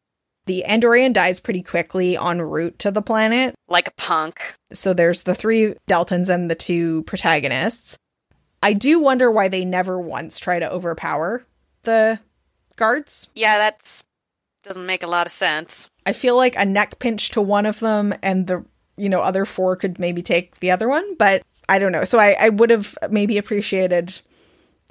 [0.45, 3.55] The Andorian dies pretty quickly en route to the planet.
[3.67, 4.55] Like a punk.
[4.73, 7.97] So there's the three Deltans and the two protagonists.
[8.63, 11.45] I do wonder why they never once try to overpower
[11.83, 12.19] the
[12.75, 13.29] guards.
[13.35, 14.03] Yeah, that's
[14.63, 15.89] doesn't make a lot of sense.
[16.05, 18.63] I feel like a neck pinch to one of them and the
[18.97, 22.03] you know other four could maybe take the other one, but I don't know.
[22.03, 24.19] So I, I would have maybe appreciated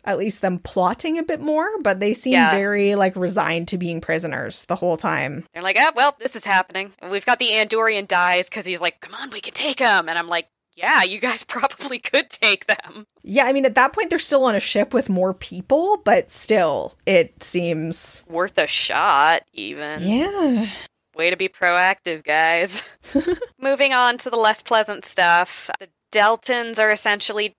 [0.05, 2.51] at least them plotting a bit more, but they seem Yeah.
[2.51, 5.45] very like resigned to being prisoners the whole time.
[5.53, 6.93] They're like, oh, well, this is happening.
[7.01, 10.09] And we've got the Andorian dies because he's like, come on, we can take him.
[10.09, 13.07] And I'm like, yeah, you guys probably could take them.
[13.23, 16.33] Yeah, I mean at that point they're still on a ship with more people, but
[16.33, 20.01] still it seems Worth a shot, even.
[20.03, 20.71] yeah.
[21.17, 22.83] Way to be proactive, guys.
[23.61, 25.69] Moving on to the less pleasant stuff.
[25.81, 27.57] The Deltans are essentially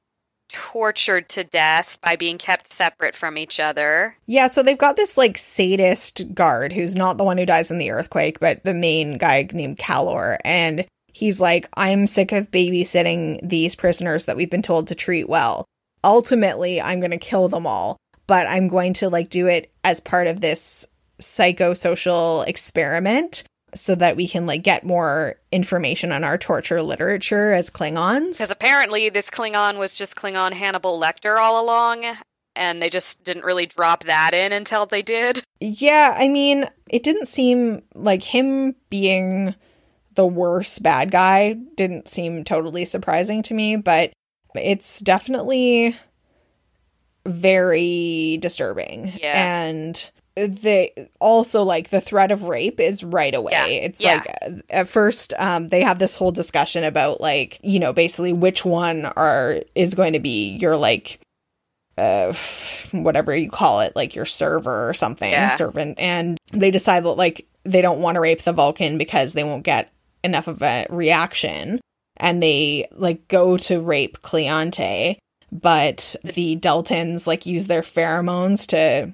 [0.51, 4.17] tortured to death by being kept separate from each other.
[4.25, 7.77] Yeah, so they've got this like sadist guard who's not the one who dies in
[7.77, 10.37] the earthquake, but the main guy named Calor.
[10.43, 15.27] And he's like, I'm sick of babysitting these prisoners that we've been told to treat
[15.27, 15.65] well.
[16.03, 19.99] Ultimately, I'm going to kill them all, but I'm going to like do it as
[19.99, 20.87] part of this
[21.21, 27.69] psychosocial experiment so that we can like get more information on our torture literature as
[27.69, 28.33] Klingons.
[28.33, 32.05] Because apparently this Klingon was just Klingon Hannibal Lecter all along,
[32.55, 35.43] and they just didn't really drop that in until they did.
[35.59, 39.55] Yeah, I mean, it didn't seem like him being
[40.15, 44.11] the worst bad guy didn't seem totally surprising to me, but
[44.55, 45.95] it's definitely
[47.25, 49.13] very disturbing.
[49.19, 49.63] Yeah.
[49.63, 53.51] And they also like the threat of rape is right away.
[53.53, 53.65] Yeah.
[53.67, 54.23] It's Yeah.
[54.25, 58.63] like at first um they have this whole discussion about like, you know, basically which
[58.63, 61.19] one are is going to be your like
[61.97, 62.33] uh
[62.91, 65.49] whatever you call it, like your server or something, Yeah.
[65.55, 69.43] servant and they decide that like they don't want to rape the Vulcan because they
[69.43, 69.91] won't get
[70.23, 71.79] enough of a reaction
[72.17, 75.17] and they like go to rape Cleante,
[75.51, 79.11] but the Deltans like use their pheromones to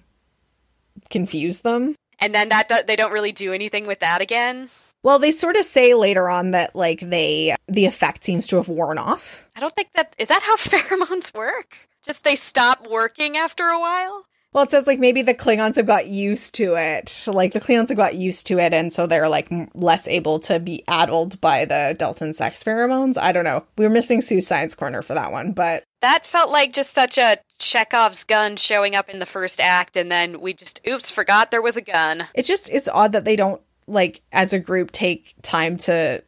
[1.09, 1.95] confuse them.
[2.19, 4.69] And then that do- they don't really do anything with that again.
[5.03, 8.67] Well, they sort of say later on that like they the effect seems to have
[8.67, 9.47] worn off.
[9.55, 11.77] I don't think that is that how pheromones work.
[12.03, 14.25] Just they stop working after a while.
[14.57, 17.25] Well, it says like maybe the Klingons have got used to it.
[17.27, 20.39] Like the Klingons have got used to it, and so they're like m- less able
[20.39, 23.19] to be addled by the Deltan sex pheromones.
[23.19, 23.65] I don't know.
[23.77, 27.19] We were missing Sue's science corner for that one, but That felt like just such
[27.19, 31.51] a Chekhov's gun showing up in the first act, and then we just oops forgot
[31.51, 32.25] there was a gun.
[32.33, 36.23] it just it's odd that they don't like as a group take time to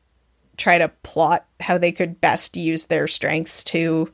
[0.56, 4.13] try to plot how they could best use their strengths to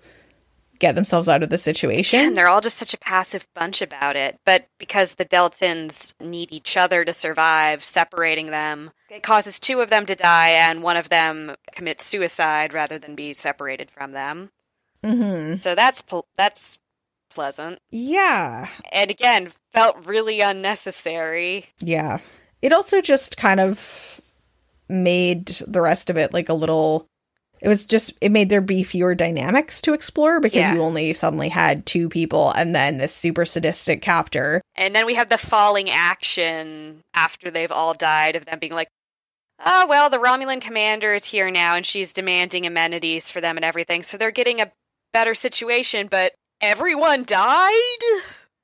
[0.79, 2.19] get themselves out of the situation.
[2.19, 4.39] And they're all just such a passive bunch about it.
[4.45, 9.89] But because the Deltans need each other to survive, separating them, it causes two of
[9.89, 14.49] them to die, and one of them commits suicide rather than be separated from them.
[15.03, 16.79] hmm So that's pl- that's
[17.29, 17.79] pleasant.
[17.91, 18.69] Yeah.
[18.91, 21.67] And again, felt really unnecessary.
[21.79, 22.19] Yeah.
[22.61, 24.21] It also just kind of
[24.88, 27.07] made the rest of it like a little
[27.61, 30.73] it was just it made there be fewer dynamics to explore because Yeah.
[30.75, 34.61] you only suddenly had two people and then this super sadistic captor.
[34.75, 38.89] And then we have the falling action after they've all died of them being like,
[39.65, 43.65] oh, well, the Romulan commander is here now and she's demanding amenities for them and
[43.65, 44.03] everything.
[44.03, 44.71] So they're getting a
[45.13, 47.99] better situation, but everyone died?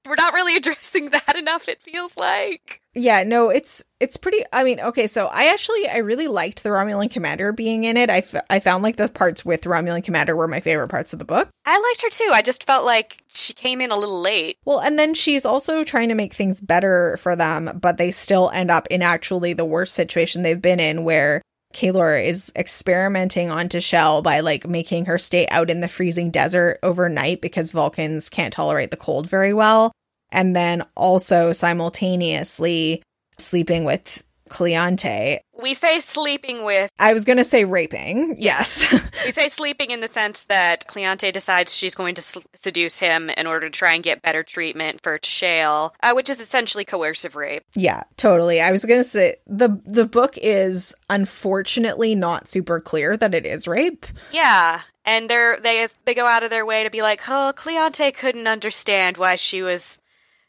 [0.05, 2.81] We're not really addressing that enough, it feels like.
[2.93, 6.69] Yeah, no, it's it's pretty I mean, okay, so I actually I really liked the
[6.69, 8.09] Romulan commander being in it.
[8.09, 11.19] I, f- I found like the parts with Romulan commander were my favorite parts of
[11.19, 11.49] the book.
[11.65, 12.31] I liked her too.
[12.33, 14.57] I just felt like she came in a little late.
[14.65, 18.49] Well, and then she's also trying to make things better for them, but they still
[18.53, 21.41] end up in actually the worst situation they've been in where
[21.73, 26.79] Kalor is experimenting on Shell by like making her stay out in the freezing desert
[26.83, 29.91] overnight because Vulcans can't tolerate the cold very well.
[30.31, 33.03] And then also simultaneously
[33.37, 35.39] sleeping with Cleante.
[35.61, 38.35] We say sleeping with, I was going to say raping.
[38.37, 38.91] Yes.
[39.25, 43.29] we say sleeping in the sense that Cleante decides she's going to s- seduce him
[43.31, 47.35] in order to try and get better treatment for Shale, uh, which is essentially coercive
[47.35, 47.63] rape.
[47.75, 48.59] Yeah, totally.
[48.59, 53.67] I was gonna say the the book is unfortunately not super clear that it is
[53.67, 54.05] rape.
[54.31, 58.13] Yeah, and they're they they go out of their way to be like, "Oh, Cleante
[58.13, 59.99] couldn't understand why she was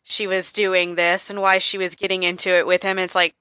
[0.02, 3.34] she was doing this and why she was getting into it with him." it's like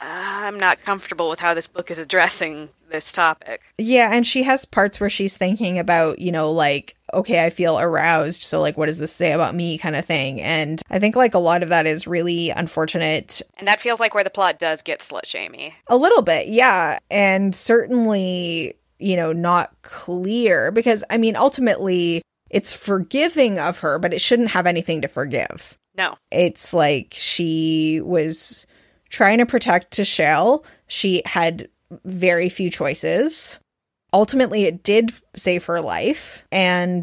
[0.00, 0.04] Uh,
[0.46, 3.62] I'm not comfortable with how this book is addressing this topic.
[3.78, 7.78] Yeah, and she has parts where she's thinking about, you know, like, okay, I feel
[7.78, 10.40] aroused, so like what does this say about me kind of thing.
[10.40, 13.42] And I think like a lot of that is really unfortunate.
[13.58, 15.74] And that feels like where the plot does get slut shamey.
[15.86, 16.98] A little bit, yeah.
[17.10, 24.12] And certainly, you know, not clear because I mean, ultimately it's forgiving of her, but
[24.12, 25.76] it shouldn't have anything to forgive.
[25.96, 26.14] No.
[26.30, 28.66] It's like she was
[29.16, 30.62] trying to protect T'Shael.
[30.88, 31.70] She had
[32.04, 33.60] very few choices.
[34.12, 36.44] Ultimately, it did save her life.
[36.52, 37.02] And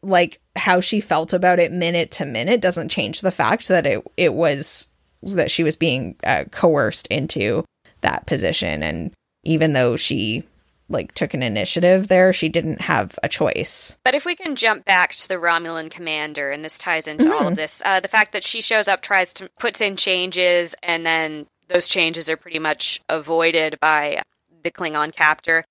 [0.00, 4.06] like how she felt about it minute to minute doesn't change the fact that it,
[4.16, 4.86] it was
[5.24, 7.64] that she was being uh, coerced into
[8.02, 8.84] that position.
[8.84, 9.10] And
[9.42, 10.44] even though she
[10.90, 13.96] like took an initiative there, she didn't have a choice.
[14.04, 17.48] But if we can jump back to the Romulan commander, and this ties into all
[17.48, 21.06] of this, uh, the fact that she shows up, tries to puts in changes, and
[21.06, 24.22] then those changes are pretty much avoided by
[24.62, 25.64] the Klingon captor.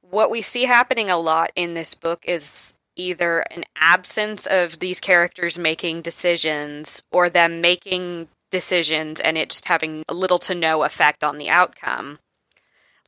[0.00, 5.00] What we see happening a lot in this book is either an absence of these
[5.00, 11.24] characters making decisions, or them making decisions and it just having little to no effect
[11.24, 12.20] on the outcome.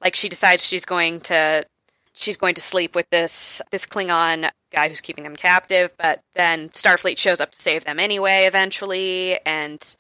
[0.03, 1.65] Like she decides she's going to
[2.13, 6.69] she's going to sleep with this this Klingon guy who's keeping them captive, but then
[6.71, 9.97] Starfleet shows up to save them anyway eventually and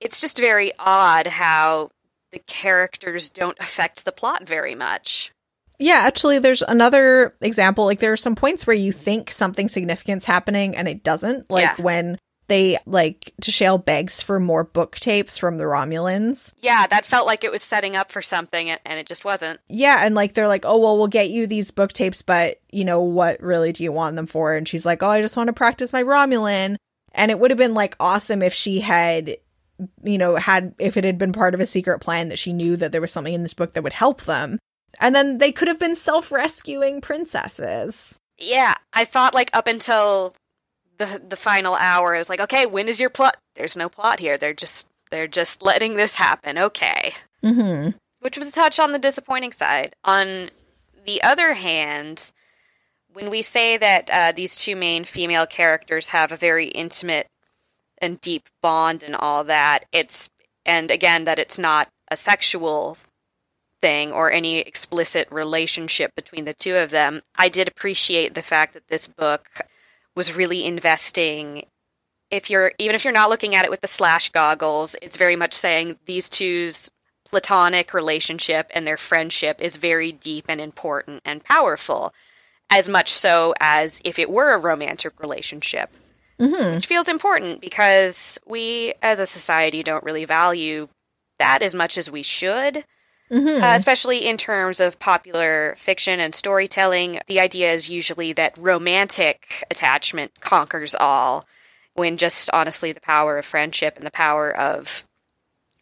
[0.00, 1.90] it's just very odd how
[2.30, 5.32] the characters don't affect the plot very much.
[5.80, 7.84] Yeah, actually, there's another example.
[7.84, 11.48] Like, there are some points where you think something significant's happening and it doesn't.
[11.50, 11.82] Like, Yeah.
[11.82, 12.18] when
[12.48, 16.52] they, like, T'Shael begs for more book tapes from the Romulans.
[16.58, 19.60] Yeah, that felt like it was setting up for something and and it just wasn't.
[19.68, 22.84] Yeah, and, like, they're like, oh, well, we'll get you these book tapes, but, you
[22.84, 24.54] know, what really do you want them for?
[24.54, 26.76] And she's like, oh, I just want to practice my Romulan.
[27.12, 29.36] And it would have been, like, awesome if she had
[30.02, 32.76] you know, had if it had been part of a secret plan that she knew
[32.76, 34.58] that there was something in this book that would help them.
[35.00, 38.18] And then they could have been self-rescuing princesses.
[38.38, 40.34] Yeah, I thought like up until
[40.98, 43.36] the the final hour, is like, okay, when is your plot?
[43.54, 44.36] There's no plot here.
[44.36, 46.58] They're just they're just letting this happen.
[46.58, 47.14] Okay.
[47.42, 47.90] Mm-hmm.
[48.20, 49.94] Which was a touch on the disappointing side.
[50.04, 50.50] On
[51.06, 52.32] the other hand,
[53.12, 57.28] when we say that uh, these two main female characters have a very intimate
[57.98, 60.30] and deep bond and all that, it's
[60.66, 62.98] and again that it's not a sexual
[63.80, 67.22] thing or any explicit relationship between the two of them.
[67.36, 69.48] I did appreciate the fact that this book
[70.18, 71.64] was really investing
[72.30, 75.36] if you're even if you're not looking at it with the slash goggles, it's very
[75.36, 76.90] much saying these two's
[77.24, 82.12] platonic relationship and their friendship is very deep and important and powerful,
[82.70, 85.90] as much so as if it were a romantic relationship.
[86.38, 86.74] Mm-hmm.
[86.74, 90.88] Which feels important because we as a society don't really value
[91.38, 92.84] that as much as we should.
[93.30, 93.62] Mm-hmm.
[93.62, 99.64] Uh, especially in terms of popular fiction and storytelling, the idea is usually that romantic
[99.70, 101.44] attachment conquers all,
[101.94, 105.04] when just honestly the power of friendship and the power of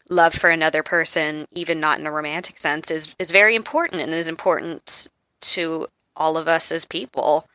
[0.08, 4.12] love for another person, even not in a romantic sense, is, is very important and
[4.12, 5.08] is important
[5.40, 5.86] to
[6.16, 7.46] all of us as people.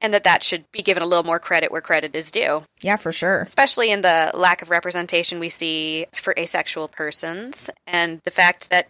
[0.00, 2.96] And that that should be given a little more credit where credit is due yeah,
[2.96, 3.42] for sure.
[3.42, 8.88] especially in the lack of representation we see for asexual persons and the fact that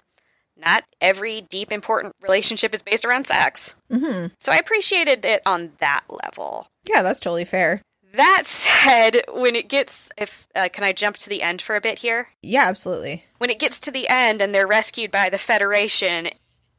[0.64, 3.74] not every deep important relationship is based around sex.
[3.90, 4.28] Mm-hmm.
[4.38, 6.68] So I appreciated it on that level.
[6.88, 7.82] Yeah, that's totally fair.
[8.14, 11.80] That said, when it gets if uh, can I jump to the end for a
[11.80, 12.28] bit here?
[12.42, 13.24] Yeah, absolutely.
[13.38, 16.28] When it gets to the end and they're rescued by the Federation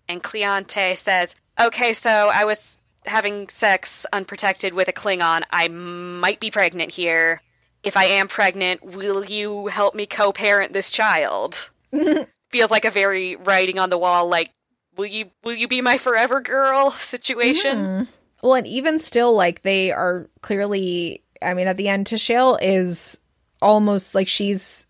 [0.07, 5.43] and Cleante says, "Okay, so I was having sex unprotected with a Klingon.
[5.51, 7.41] I might be pregnant here.
[7.81, 11.71] If I am pregnant, will you help me co-parent this child?"
[12.53, 14.49] Feels like a very writing on the wall like
[14.95, 17.77] will you will you be my forever girl situation.
[17.77, 18.07] Mhm.
[18.41, 21.21] Well, and even still, like they are clearly.
[21.41, 23.19] I mean, at the end, T'Shael is
[23.61, 24.85] almost like she's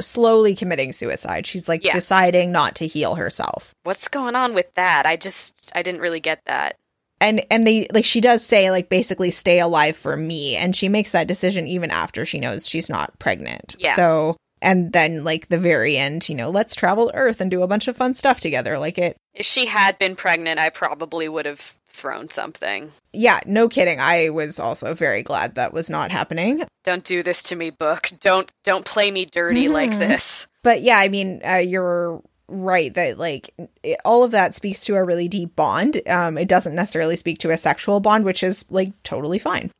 [0.00, 1.46] slowly committing suicide.
[1.46, 1.92] She's like Yeah.
[1.92, 3.74] deciding not to heal herself.
[3.84, 5.06] What's going on with that?
[5.06, 6.76] I just I didn't really get that.
[7.20, 10.88] And and they like she does say like basically stay alive for me, and she
[10.88, 13.76] makes that decision even after she knows she's not pregnant.
[13.78, 13.94] Yeah.
[13.94, 17.66] So and then like the very end, you know, let's travel Earth and do a
[17.68, 18.78] bunch of fun stuff together.
[18.78, 19.16] Like it.
[19.34, 22.90] If she had been pregnant, I probably would have thrown something.
[23.12, 24.00] Yeah, no kidding.
[24.00, 26.64] I was also very glad that was not happening.
[26.82, 28.08] Don't do this to me, book.
[28.20, 29.98] Don't don't play me dirty like Mhm.
[29.98, 30.46] this.
[30.62, 33.50] But yeah, I mean, uh, you're right that like
[33.82, 36.00] it, all of that speaks to a really deep bond.
[36.06, 39.70] Um, it doesn't necessarily speak to a sexual bond, which is like totally fine.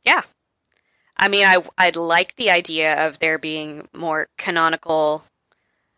[1.17, 5.23] I mean, I I'd like the idea of there being more canonical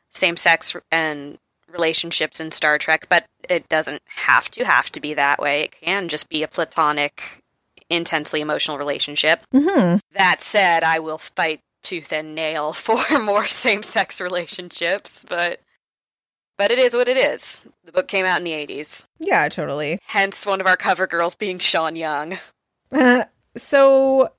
[0.10, 1.38] same-sex and
[1.72, 5.64] relationships in Star Trek, but it doesn't have to have to be that way.
[5.64, 7.44] It can just be a platonic,
[7.90, 9.42] intensely emotional relationship.
[9.54, 9.98] Mm-hmm.
[10.14, 15.62] That said, I will fight tooth and nail for more same-sex relationships, but
[16.58, 17.64] but it is what it is.
[17.86, 19.06] The book came out in the 80s.
[19.20, 20.00] Yeah, totally.
[20.08, 22.40] Hence one of our cover girls being Sean Young.
[22.92, 24.32] Uh, so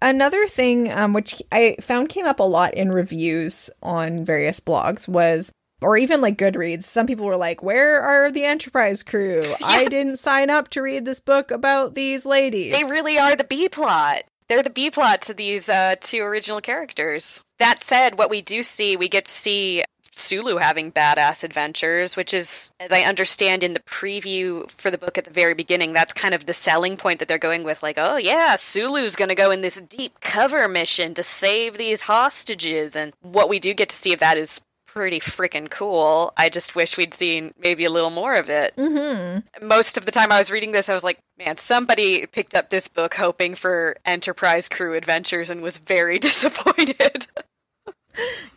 [0.00, 5.08] another thing um, which I found came up a lot in reviews on various blogs
[5.08, 9.42] was or even like Goodreads, some people were like, Where are the Enterprise crew?
[9.64, 12.74] I didn't sign up to read this book about these ladies.
[12.74, 14.22] They really are the B plot.
[14.48, 17.44] They're the B plot to these uh, two original characters.
[17.58, 19.82] That said, what we do see, we get to see
[20.16, 25.18] Sulu having badass adventures, which is, as I understand in the preview for the book
[25.18, 27.82] at the very beginning, that's kind of the selling point that they're going with.
[27.82, 32.02] Like, oh yeah, Sulu's going to go in this deep cover mission to save these
[32.02, 32.96] hostages.
[32.96, 34.60] And what we do get to see of that is
[34.96, 36.32] pretty freaking cool.
[36.38, 39.66] I just wish we'd seen maybe a little more of it mm-hmm.
[39.66, 42.70] most of the time I was reading this, I was like, man, somebody picked up
[42.70, 47.26] this book hoping for Enterprise crew adventures and was very disappointed.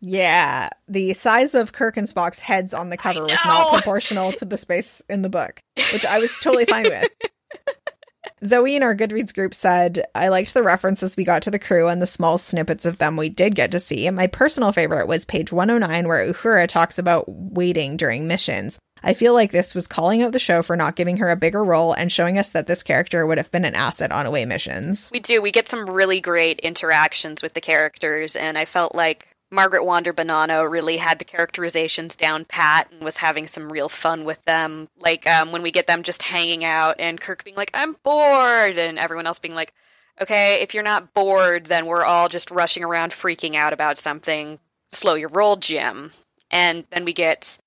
[0.02, 4.46] Yeah, the size of Kirk and Spock's heads on the cover was not proportional to
[4.46, 5.60] the space in the book,
[5.94, 7.10] which I was totally fine with.
[8.46, 11.88] Zoe in our Goodreads group said, I liked the references we got to the crew
[11.88, 14.08] and the small snippets of them we did get to see.
[14.08, 18.80] And my personal favorite was page 109, where Uhura talks about waiting during missions.
[19.04, 21.64] I feel like this was calling out the show for not giving her a bigger
[21.64, 25.10] role and showing us that this character would have been an asset on away missions.
[25.14, 25.42] we do.
[25.42, 30.14] We get some really great interactions with the characters, and I felt like Margaret Wander
[30.14, 34.90] Bonanno really had the characterizations down pat and was having some real fun with them.
[35.00, 38.78] Like um, when we get them just hanging out and Kirk being like, I'm bored,
[38.78, 39.74] and everyone else being like,
[40.22, 44.60] Okay, if you're not bored, then we're all just rushing around freaking out about something.
[44.92, 46.12] Slow your roll, Jim.
[46.52, 47.58] And then we get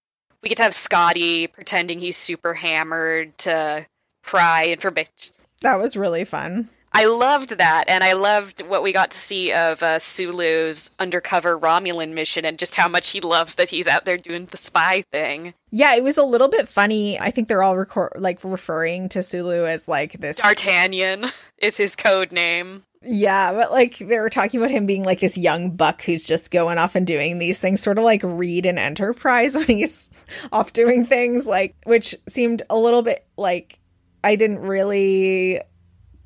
[0.42, 3.86] we get to have Scotty pretending he's super hammered to
[4.22, 5.34] pry information.
[5.60, 6.68] That was really fun.
[6.94, 11.58] I loved that, and I loved what we got to see of uh, Sulu's undercover
[11.58, 15.02] Romulan mission, and just how much he loves that he's out there doing the spy
[15.10, 15.54] thing.
[15.70, 17.18] Yeah, it was a little bit funny.
[17.18, 21.26] I think they're all record- like referring to Sulu as like this D'Artagnan
[21.58, 22.84] is his code name.
[23.04, 26.50] Yeah, but like they were talking about him being like this young buck who's just
[26.50, 30.10] going off and doing these things, sort of like Reed in Enterprise when he's
[30.52, 33.80] off doing things, like which seemed a little bit like
[34.22, 35.60] I didn't really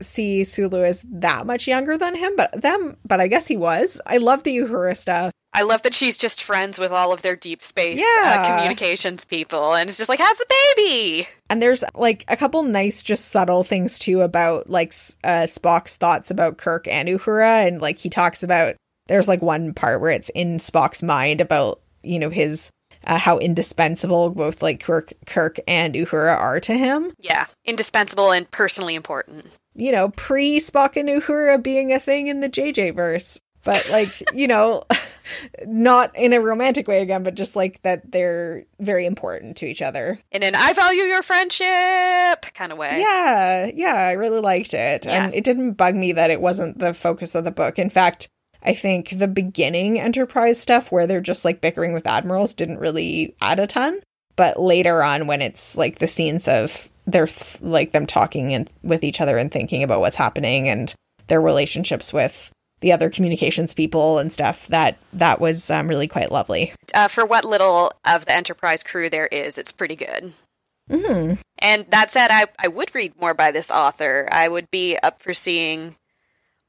[0.00, 4.00] see Sulu as that much younger than him, but them, but I guess he was.
[4.06, 5.32] I love the Uhura stuff.
[5.52, 8.46] I love that she's just friends with all of their deep space uh, Yeah.
[8.56, 11.26] communications people, and it's just like, how's the baby?
[11.48, 14.92] And there's like a couple nice, just subtle things too about like
[15.24, 18.74] uh, Spock's thoughts about Kirk and Uhura, and like he talks about.
[19.08, 22.70] There's like one part where it's in Spock's mind about you know his
[23.06, 27.12] uh, how indispensable both like Kirk, Kirk and Uhura are to him.
[27.20, 29.46] Yeah, indispensable and personally important.
[29.76, 34.22] You know, pre Spock and Uhura being a thing in the JJ verse, but like
[34.34, 34.84] you know,
[35.66, 39.82] not in a romantic way again, but just like that they're very important to each
[39.82, 40.18] other.
[40.32, 43.00] In an I value your friendship kind of way.
[43.00, 45.06] Yeah, yeah, I really liked it.
[45.06, 47.78] And it didn't bug me that it wasn't the focus of the book.
[47.78, 48.28] In fact,
[48.62, 53.36] I think the beginning Enterprise stuff where they're just like bickering with admirals didn't really
[53.40, 54.00] add a ton.
[54.36, 58.70] But later on, when it's like the scenes of they're th- like them talking and
[58.82, 60.94] with each other and thinking about what's happening and
[61.28, 66.30] their relationships with the other communications people and stuff, that that was um, really quite
[66.30, 66.72] lovely.
[66.94, 70.32] Uh, for what little of the Enterprise crew there is, it's pretty good.
[70.90, 74.28] hmm And that said, I, I would read more by this author.
[74.30, 75.96] I would be up for seeing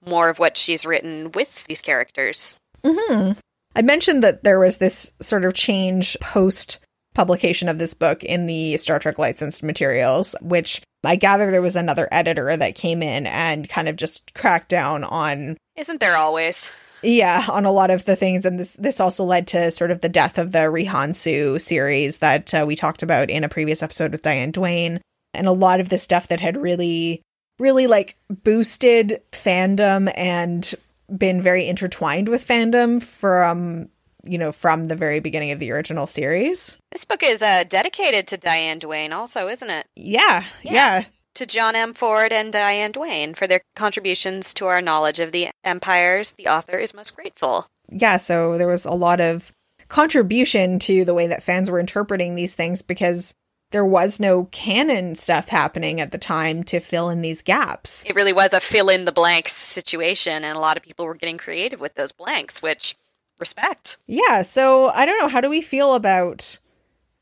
[0.07, 2.59] more of what she's written with these characters.
[2.85, 3.31] hmm
[3.75, 6.79] I mentioned that there was this sort of change post
[7.17, 11.75] publication of this book in the Star Trek licensed materials, which I gather there was
[11.75, 16.71] another editor that came in and kind of just cracked down on Isn't there always?
[17.01, 20.01] yeah, on a lot of the things, and this this also led to sort of
[20.01, 24.11] the death of the Rihannsu series that uh, we talked about in a previous episode
[24.11, 25.01] with Diane Duane,
[25.33, 27.23] and a lot of the stuff that had really,
[27.57, 30.75] really like boosted fandom and
[31.17, 33.89] been very intertwined with fandom from
[34.27, 36.77] you know from the very beginning of the original series.
[36.91, 39.87] This book is uh, dedicated to Diane Duane, also, isn't it?
[39.95, 40.73] Yeah, Yeah.
[40.73, 41.03] yeah,
[41.35, 41.93] To John M.
[41.93, 46.33] Ford and Diane Duane for their contributions to our knowledge of the empires.
[46.33, 47.67] The author is most grateful.
[47.89, 49.51] yeah, so there was a lot of
[49.89, 53.33] contribution to the way that fans were interpreting these things because
[53.71, 58.05] there was no canon stuff happening at the time to fill in these gaps.
[58.05, 61.15] It really was a fill in the blanks situation, and a lot of people were
[61.15, 62.95] getting creative with those blanks, which
[63.39, 63.97] respect.
[64.07, 65.27] Yeah, so I don't know.
[65.27, 66.59] How do we feel about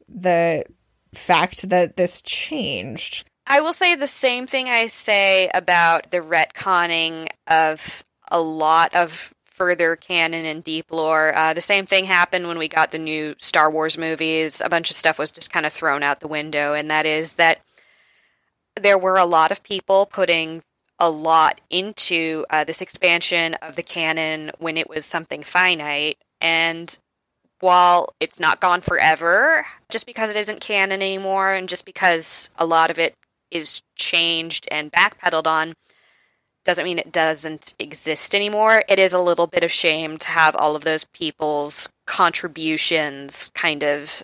[0.07, 0.65] the
[1.13, 3.25] fact that this changed?
[3.47, 9.33] I will say the same thing I say about the retconning of a lot of
[9.45, 11.33] further canon and deep lore.
[11.35, 14.61] Uh, the same thing happened when we got the new Star Wars movies.
[14.61, 17.35] A bunch of stuff was just kind of thrown out the window, and that is
[17.35, 17.61] that
[18.75, 20.61] there were a lot of people putting
[20.99, 26.17] a lot into uh, this expansion of the canon when it was something finite.
[26.41, 26.97] And
[27.59, 32.65] while it's not gone forever, just because it isn't canon anymore, and just because a
[32.65, 33.15] lot of it
[33.51, 35.73] is changed and backpedaled on,
[36.65, 38.83] doesn't mean it doesn't exist anymore.
[38.89, 43.83] It is a little bit of shame to have all of those people's contributions kind
[43.83, 44.23] of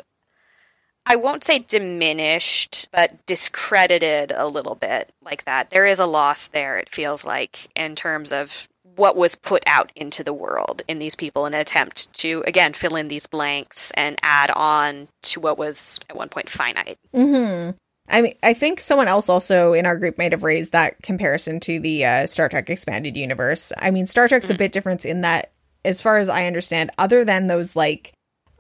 [1.06, 5.70] I won't say diminished, but discredited a little bit like that.
[5.70, 9.92] There is a loss there, it feels like, in terms of what was put out
[9.96, 13.92] into the world in these people in an attempt to, again, fill in these blanks
[13.92, 16.98] and add on to what was at one point finite.
[17.14, 17.72] Mm-hmm.
[18.10, 21.60] I mean, I think someone else also in our group might have raised that comparison
[21.62, 23.72] to the uh, Star Trek expanded universe.
[23.78, 25.52] I mean, Star Trek's a bit different in that,
[25.86, 28.12] as far as I understand, other than those like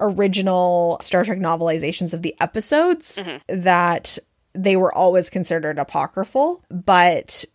[0.01, 3.61] original Star Trek novelizations of the episodes, mm-hmm.
[3.61, 4.17] that
[4.53, 6.63] they were always considered apocryphal.
[6.69, 7.45] But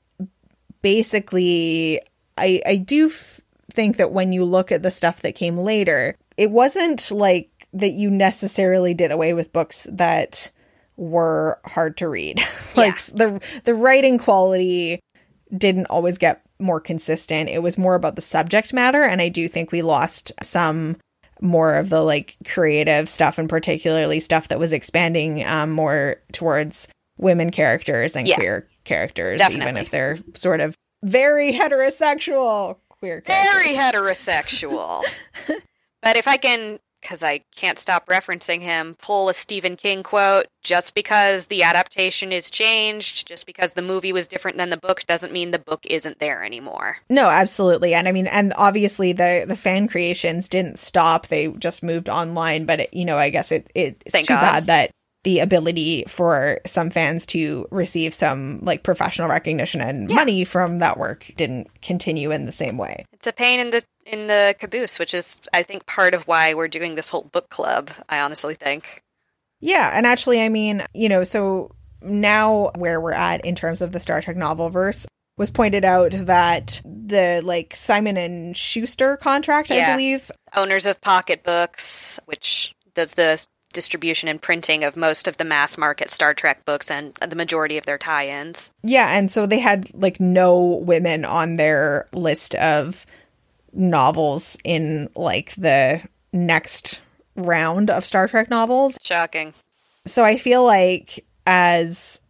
[0.82, 2.00] basically,
[2.38, 3.40] I I do f-
[3.70, 7.90] think that when you look at the stuff that came later, it wasn't like that
[7.90, 10.50] you necessarily did away with books that
[10.96, 12.40] were hard to read.
[12.76, 15.00] like the the writing quality
[15.56, 17.50] didn't always get more consistent.
[17.50, 20.96] It was more about the subject matter and I do think we lost some
[21.40, 26.88] more of the like creative stuff and particularly stuff that was expanding um, more towards
[27.18, 28.36] women characters and Yeah.
[28.36, 33.52] queer characters even if they're sort of very heterosexual queer characters.
[33.62, 35.02] Very heterosexual.
[36.02, 40.46] but if I can, because I can't stop referencing him, pull a Stephen King quote
[40.64, 45.06] just because the adaptation is changed, just because the movie was different than the book,
[45.06, 46.96] doesn't mean the book isn't there anymore.
[47.08, 47.94] No, absolutely.
[47.94, 52.66] And I mean, and obviously the the fan creations didn't stop; they just moved online.
[52.66, 54.40] But it, you know, I guess it, it it's Thank too God.
[54.40, 54.90] bad that
[55.26, 60.14] the ability for some fans to receive some like professional recognition and Yeah.
[60.14, 63.04] money from that work didn't continue in the same way.
[63.12, 66.54] It's a pain in the in the caboose, which is I think part of why
[66.54, 67.90] we're doing this whole book club.
[68.08, 69.02] I honestly think.
[69.58, 71.72] Yeah, and actually, I mean, you know, so
[72.02, 76.12] now where we're at in terms of the Star Trek novel verse was pointed out
[76.12, 83.14] that the like Simon and Schuster contract, I believe, Owners of Pocket Books, which does
[83.14, 83.44] the
[83.76, 87.76] distribution and printing of most of the mass market Star Trek books and the majority
[87.76, 88.72] of their tie-ins.
[88.82, 93.06] Yeah, and so they had like no women on their list of
[93.72, 96.00] novels in like the
[96.32, 97.00] next
[97.36, 98.98] round of Star Trek novels.
[99.02, 99.52] Shocking.
[100.06, 102.20] So I feel like as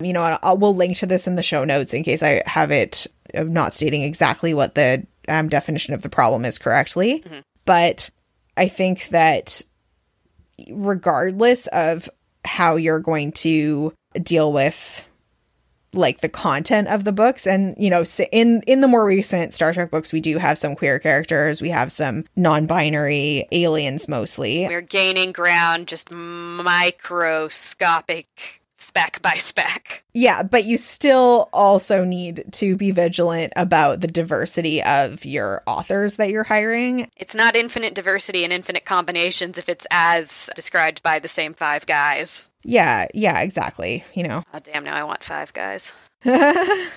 [0.00, 2.70] you know, I'll, we'll link to this in the show notes in case I have
[2.70, 7.22] it of not stating exactly what the um, definition of the problem is correctly.
[7.26, 7.42] Mhm.
[7.66, 8.10] But
[8.56, 9.62] I think that
[10.70, 12.08] regardless of
[12.44, 13.92] how you're going to
[14.22, 15.04] deal with
[15.92, 17.46] like the content of the books.
[17.46, 18.02] And you know
[18.32, 21.60] in in the more recent Star Trek books we do have some queer characters.
[21.60, 24.66] We have some non-binary aliens mostly.
[24.68, 30.04] We're gaining ground just microscopic speck by speck.
[30.12, 36.16] Yeah, but you still also need to be vigilant about the diversity of your authors
[36.16, 37.10] that you're hiring.
[37.16, 41.86] It's not infinite diversity and infinite combinations if it's as described by the same five
[41.86, 42.50] guys.
[42.64, 44.04] Yeah, yeah, exactly.
[44.14, 44.42] You know.
[44.52, 45.92] Oh, damn, now I want five guys.
[46.24, 46.88] yeah,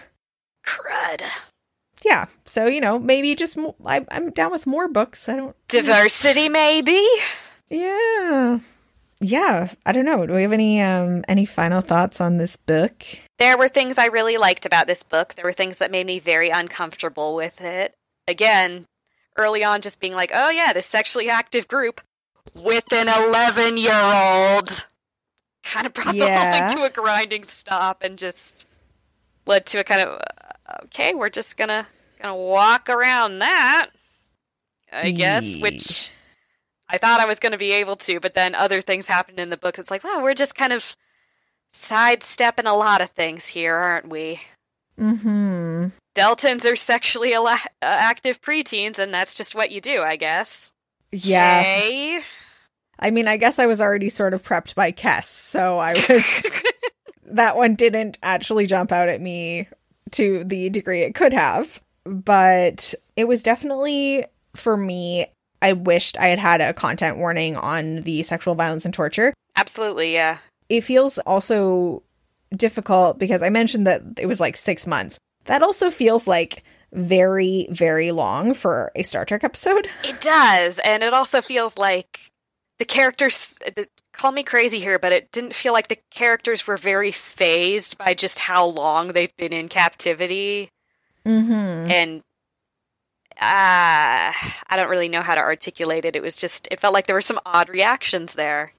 [2.45, 5.29] so you know, maybe just mo- I, I'm down with more books.
[5.29, 5.55] I don't.
[5.67, 7.01] Diversity, maybe?
[7.69, 8.59] Yeah,
[9.23, 9.69] yeah.
[9.85, 10.25] I don't know.
[10.25, 13.03] Do we have any um any final thoughts on this book?
[13.39, 15.33] There were things I really liked about this book.
[15.35, 17.95] There were things that made me very uncomfortable with it.
[18.27, 18.85] Again,
[19.37, 22.01] early on, just being like, oh yeah, this sexually active group
[22.53, 24.85] with an 11 year old
[25.63, 26.25] kind of brought Yeah.
[26.25, 28.67] the whole thing to a grinding stop and just
[29.45, 31.87] led to a kind of, uh, okay, we're just gonna,
[32.21, 33.89] gonna walk around that,
[34.91, 36.11] I guess, which
[36.93, 39.49] I thought I was going to be able to, but then other things happened in
[39.49, 39.79] the book.
[39.79, 40.95] It's like, wow, we're just kind of
[41.69, 44.41] sidestepping a lot of things here, aren't we?
[44.99, 45.87] Mm-hmm.
[46.13, 50.71] Deltans are sexually ala- uh, active preteens, and that's just what you do, I guess.
[51.11, 51.61] Yeah.
[51.61, 52.21] Okay.
[52.99, 56.61] I mean, I guess I was already sort of prepped by Kes, so I was
[57.25, 59.67] that one didn't actually jump out at me
[60.11, 61.81] to the degree it could have.
[62.05, 64.25] But it was definitely,
[64.55, 65.25] for me,
[65.63, 69.33] I wished I had had a content warning on the sexual violence and torture.
[69.55, 70.39] Absolutely, yeah.
[70.67, 72.03] It feels also
[72.55, 75.17] difficult because I mentioned that it was like six months.
[75.45, 79.87] That also feels like very, very long for a Star Trek episode.
[80.03, 82.29] It does, and it also feels like
[82.77, 83.57] the characters.
[84.11, 88.13] Call me crazy here, but it didn't feel like the characters were very fazed by
[88.13, 90.69] just how long they've been in captivity.
[91.25, 91.89] Mm-hmm.
[91.89, 92.21] and
[93.41, 96.15] uh, I don't really know how to articulate it.
[96.15, 98.73] It was just, it felt like there were some odd reactions there.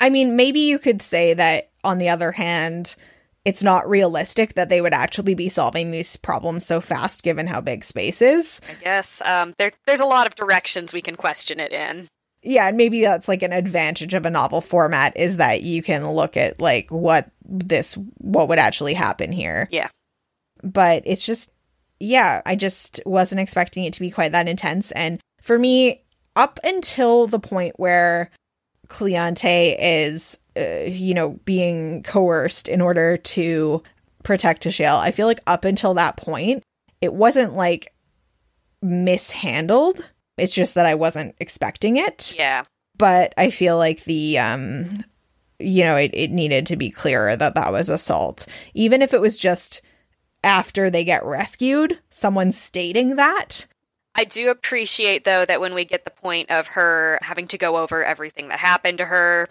[0.00, 2.96] I mean, maybe you could say that, on the other hand,
[3.44, 7.60] it's not realistic that they would actually be solving these problems so fast given how
[7.60, 8.60] big space is.
[8.68, 12.08] I guess um, there, there's a lot of directions we can question it in.
[12.42, 16.08] Yeah, and maybe that's like an advantage of a novel format is that you can
[16.10, 19.68] look at like what this what would actually happen here.
[19.70, 19.88] Yeah.
[20.62, 21.50] But it's just
[22.00, 26.02] yeah, I just wasn't expecting it to be quite that intense and for me
[26.34, 28.30] up until the point where
[28.88, 33.82] Cleante is uh, you know being coerced in order to
[34.22, 34.98] protect T'Shael.
[34.98, 36.62] I feel like up until that point
[37.00, 37.92] it wasn't like
[38.82, 40.08] mishandled.
[40.38, 42.62] It's just that I wasn't expecting it Yeah.
[42.98, 44.90] but I feel like the um
[45.58, 49.20] you know it, it needed to be clearer that that was assault even if it
[49.22, 49.80] was just
[50.46, 53.66] after they get rescued someone stating that
[54.18, 57.76] I do appreciate, though, that when we get the point of her having to go
[57.76, 59.46] over everything that happened to her,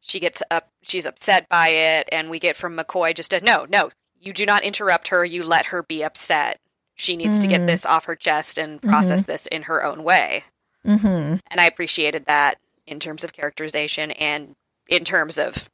[0.00, 3.66] she gets up, she's upset by it, and we get from McCoy just a no,
[3.68, 6.58] no, you do not interrupt her, you let her be upset.
[6.96, 7.66] She needs to get Mhm.
[7.68, 10.42] this off her chest and process this in her own way.
[10.84, 11.36] mm-hmm.
[11.46, 14.56] And I appreciated that in terms of characterization and
[14.88, 15.70] in terms of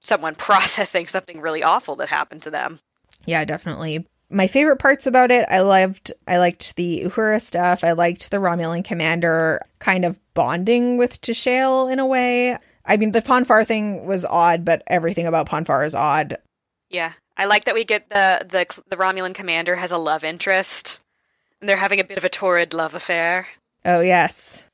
[0.00, 2.80] someone processing something really awful that happened to them.
[3.26, 7.84] Yeah definitely my favorite parts about it, I loved I liked the Uhura stuff.
[7.84, 12.58] I liked the Romulan commander kind of bonding with T'Shael in a way.
[12.84, 16.36] I mean, the Pon farr thing was odd, but everything about Pon farr is odd.
[16.90, 21.02] Yeah, I like that we get the the the Romulan commander has a love interest,
[21.60, 23.46] and they're having a bit of a torrid love affair.
[23.84, 24.64] Oh yes,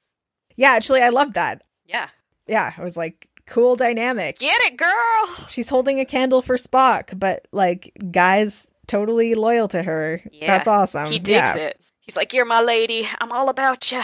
[0.57, 0.72] yeah.
[0.72, 1.62] Actually, I loved that.
[1.86, 2.09] Yeah,
[2.46, 4.38] Yeah, I was like, cool dynamic.
[4.38, 5.46] get it, girl.
[5.51, 10.22] She's holding a candle for Spock, but like, guys totally loyal to her.
[10.32, 11.07] Yeah, That's awesome.
[11.07, 11.57] he digs yeah.
[11.57, 11.80] it.
[12.01, 13.07] He's like, "You're my lady.
[13.20, 14.03] I'm all about you."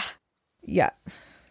[0.63, 0.91] Yeah.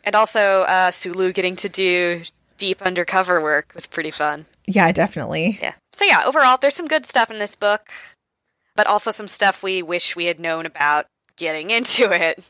[0.05, 2.22] And also, uh, Sulu getting to do
[2.59, 4.47] deep undercover work was pretty fun.
[4.66, 5.59] Yeah, definitely.
[5.61, 5.74] Yeah.
[5.92, 7.90] So yeah, overall, there's some good stuff in this book,
[8.74, 12.42] but also some stuff we wish we had known about getting into it.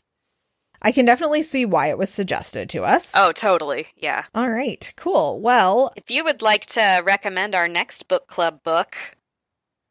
[0.81, 3.13] I can definitely see why it was suggested to us.
[3.15, 3.87] Oh, totally.
[3.97, 4.25] Yeah.
[4.35, 5.39] All right, cool.
[5.39, 8.95] Well, If you would like to recommend our next book club book,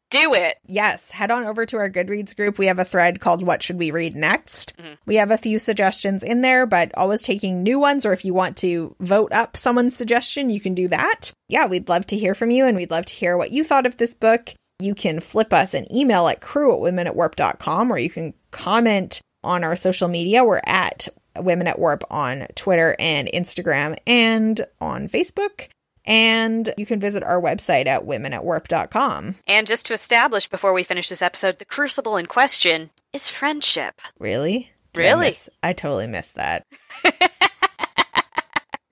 [0.09, 0.55] do it.
[0.65, 2.57] yes, head on over to our Goodreads group.
[2.57, 4.73] We have a thread called What Should We Read Next?
[4.77, 4.97] Mhm.
[5.05, 8.33] We have a few suggestions in there, but always taking new ones, or if you
[8.33, 11.31] want to vote up someone's suggestion, you can do that.
[11.49, 13.85] Yeah, we'd love to hear from you, and we'd love to hear what you thought
[13.85, 14.53] of this book.
[14.79, 18.33] You can flip us an email at crew at women at warp.com, or you can
[18.51, 20.43] comment on our social media.
[20.43, 25.67] We're at Women at Warp on Twitter and Instagram and on Facebook.
[26.05, 29.35] And you can visit our website at womenatwarp.com.
[29.45, 34.01] And just to establish before we finish this episode, the crucible in question is friendship.
[34.17, 34.71] Really?
[34.93, 35.25] Did I Really?
[35.27, 36.63] miss- I totally missed that.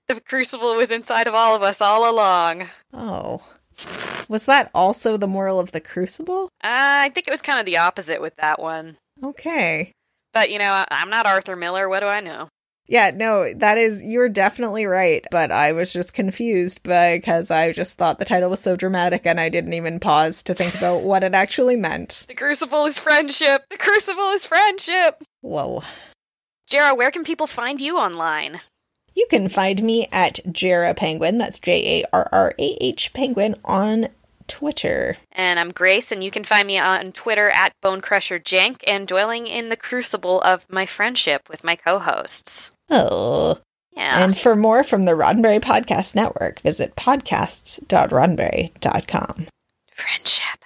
[0.08, 2.70] The crucible was inside of all of us all along.
[2.94, 3.42] Oh.
[4.30, 6.46] Was that also the moral of the crucible?
[6.64, 6.70] Uh,
[7.08, 8.98] I think it was kind of the opposite with that one.
[9.24, 9.92] Okay.
[10.36, 11.90] But, you know, I- I'm not Arthur Miller.
[11.90, 12.50] What do I know?
[12.88, 15.26] Yeah, no, that is, you're definitely right.
[15.32, 19.40] But I was just confused because I just thought the title was so dramatic and
[19.40, 22.26] I didn't even pause to think about what it actually meant.
[22.36, 23.64] The crucible is friendship.
[23.72, 25.24] The crucible is friendship.
[25.42, 25.82] Whoa.
[26.70, 28.60] Jarrah, where can people find you online?
[29.16, 31.38] You can find me at Jarrah Penguin.
[31.38, 34.10] That's J A R R A H Penguin on
[34.48, 35.18] Twitter.
[35.32, 39.70] And I'm Grace, and you can find me on Twitter at BoneCrusherJank and dwelling in
[39.70, 42.72] the crucible of my friendship with my co hosts.
[42.90, 43.60] Oh.
[43.96, 44.24] Yeah.
[44.24, 49.48] And for more from the Roddenberry Podcast Network, visit podcasts.roddenberry.com.
[49.92, 50.60] friendship.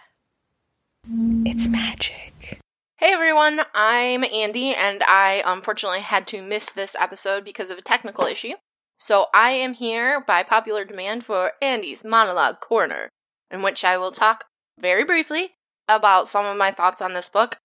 [1.45, 2.59] It's magic.
[2.97, 7.81] Hey everyone, I'm Andi, and I unfortunately had to miss this episode because of a
[7.81, 8.55] technical issue.
[8.97, 13.09] So I am here by popular demand for Andi's Monologue Corner,
[13.51, 14.45] in which I will talk
[14.79, 15.51] very briefly
[15.87, 17.57] about some of my thoughts on this book.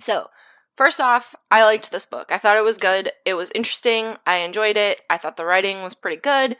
[0.00, 0.28] So,
[0.76, 2.30] first off, I liked this book.
[2.30, 3.12] I thought it was good.
[3.24, 4.16] It was interesting.
[4.26, 5.00] I enjoyed it.
[5.08, 6.56] I thought the writing was pretty good.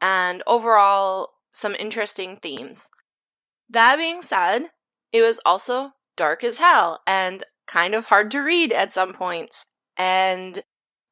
[0.00, 2.90] And overall, some interesting themes.
[3.68, 4.70] That being said,
[5.12, 9.66] it was also dark as hell and kind of hard to read at some points.
[9.96, 10.62] And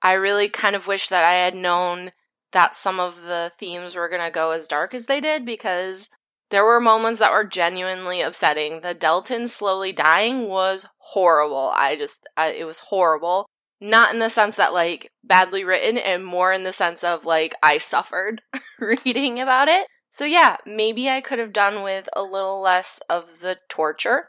[0.02, 2.12] I really kind of wish that I had known
[2.52, 6.10] that some of the themes were going to go as dark as they did because
[6.50, 8.80] there were moments that were genuinely upsetting.
[8.80, 11.72] The Deltan slowly dying was horrible.
[11.74, 13.46] I just, I, it was horrible.
[13.80, 17.54] Not in the sense that, like, badly written, and more in the sense of, like,
[17.62, 18.42] I suffered
[18.78, 19.86] reading about it.
[20.10, 24.28] So, yeah, maybe I could have done with a little less of the torture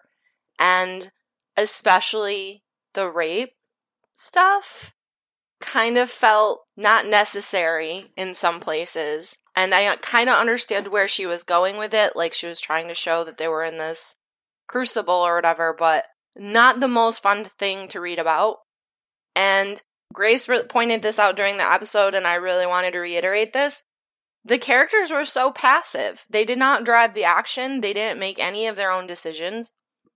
[0.60, 1.12] and
[1.58, 2.64] especially
[2.94, 3.54] the rape
[4.14, 4.94] stuff
[5.62, 9.38] kind of felt not necessary in some places.
[9.56, 12.16] And I kind of understood where she was going with it.
[12.16, 14.18] Like she was trying to show that they were in this
[14.68, 16.06] crucible or whatever, but
[16.36, 18.58] not the most fun thing to read about.
[19.36, 19.82] And
[20.14, 23.84] Grace re- pointed this out during the episode, and I really wanted to reiterate this.
[24.44, 26.26] The characters were so passive.
[26.30, 29.74] They did not drive the action, they didn't make any of their own decisions.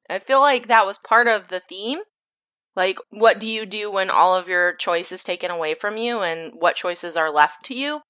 [0.10, 2.00] I feel like that was part of the theme.
[2.76, 6.22] Like, what do you do when all of your choice is taken away from you
[6.22, 8.02] and what choices are left to you?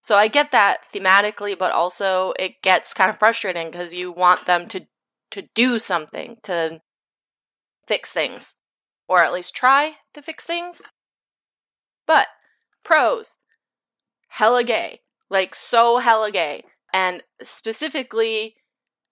[0.00, 4.46] So I get that thematically, but also it gets kind of frustrating because you want
[4.46, 4.86] them to
[5.32, 6.80] to do something to
[7.86, 8.56] fix things,
[9.08, 10.82] or at least try to fix things.
[12.06, 12.26] But
[12.82, 13.38] pros,
[14.28, 18.56] hella gay, like so hella gay, and specifically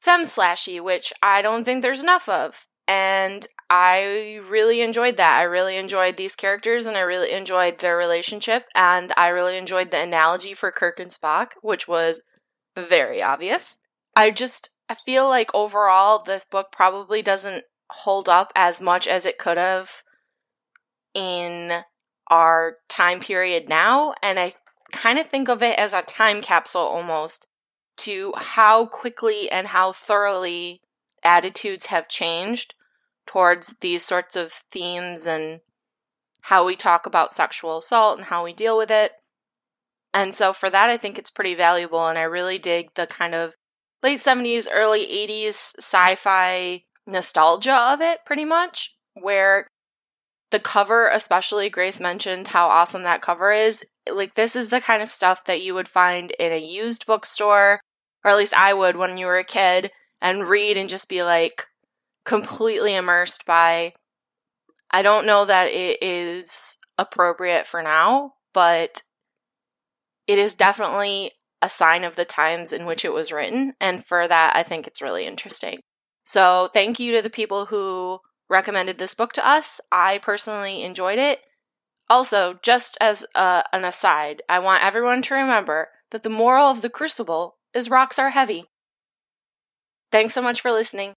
[0.01, 2.67] fem slashy, which I don't think there's enough of.
[2.89, 5.35] And I really enjoyed that.
[5.35, 8.65] I really enjoyed these characters and I really enjoyed their relationship.
[8.75, 12.23] And I really enjoyed the analogy for Kirk and Spock, which was
[12.77, 13.79] very obvious.
[14.17, 19.27] I just, I feel like overall, this book probably doesn't hold up as much as
[19.27, 20.03] it could have
[21.15, 21.83] in
[22.29, 24.15] our time period now.
[24.23, 24.55] And I
[24.93, 27.47] kind of think of it as a time capsule almost
[27.99, 30.81] to how quickly and how thoroughly
[31.23, 32.73] attitudes have changed
[33.29, 35.61] towards these sorts of themes and
[36.43, 39.13] how we talk about sexual assault and how we deal with it.
[40.15, 42.09] And so for that, I think it's pretty valuable.
[42.09, 43.53] And I really dig the kind of
[44.03, 49.67] late 70s, early 80s sci fi nostalgia of it, pretty much, where
[50.51, 53.85] the cover, especially Grace mentioned how awesome that cover is.
[54.11, 57.81] Like, this is the kind of stuff that you would find in a used bookstore,
[58.25, 61.23] or at least I would when you were a kid, and read and just be
[61.23, 61.67] like
[62.29, 63.95] completely immersed by.
[64.91, 69.03] I don't know that it is appropriate for now, but
[70.27, 73.73] it is definitely a sign of the times in which it was written.
[73.81, 75.81] And for that, I think it's really interesting.
[76.23, 78.19] So, thank you to the people who
[78.51, 79.81] recommended this book to us.
[79.91, 81.41] I personally enjoyed it.
[82.11, 86.83] Also, just as uh, an aside, I want everyone to remember that the moral of
[86.83, 88.67] the crucible is rocks are heavy.
[90.13, 91.15] Thanks so much for listening.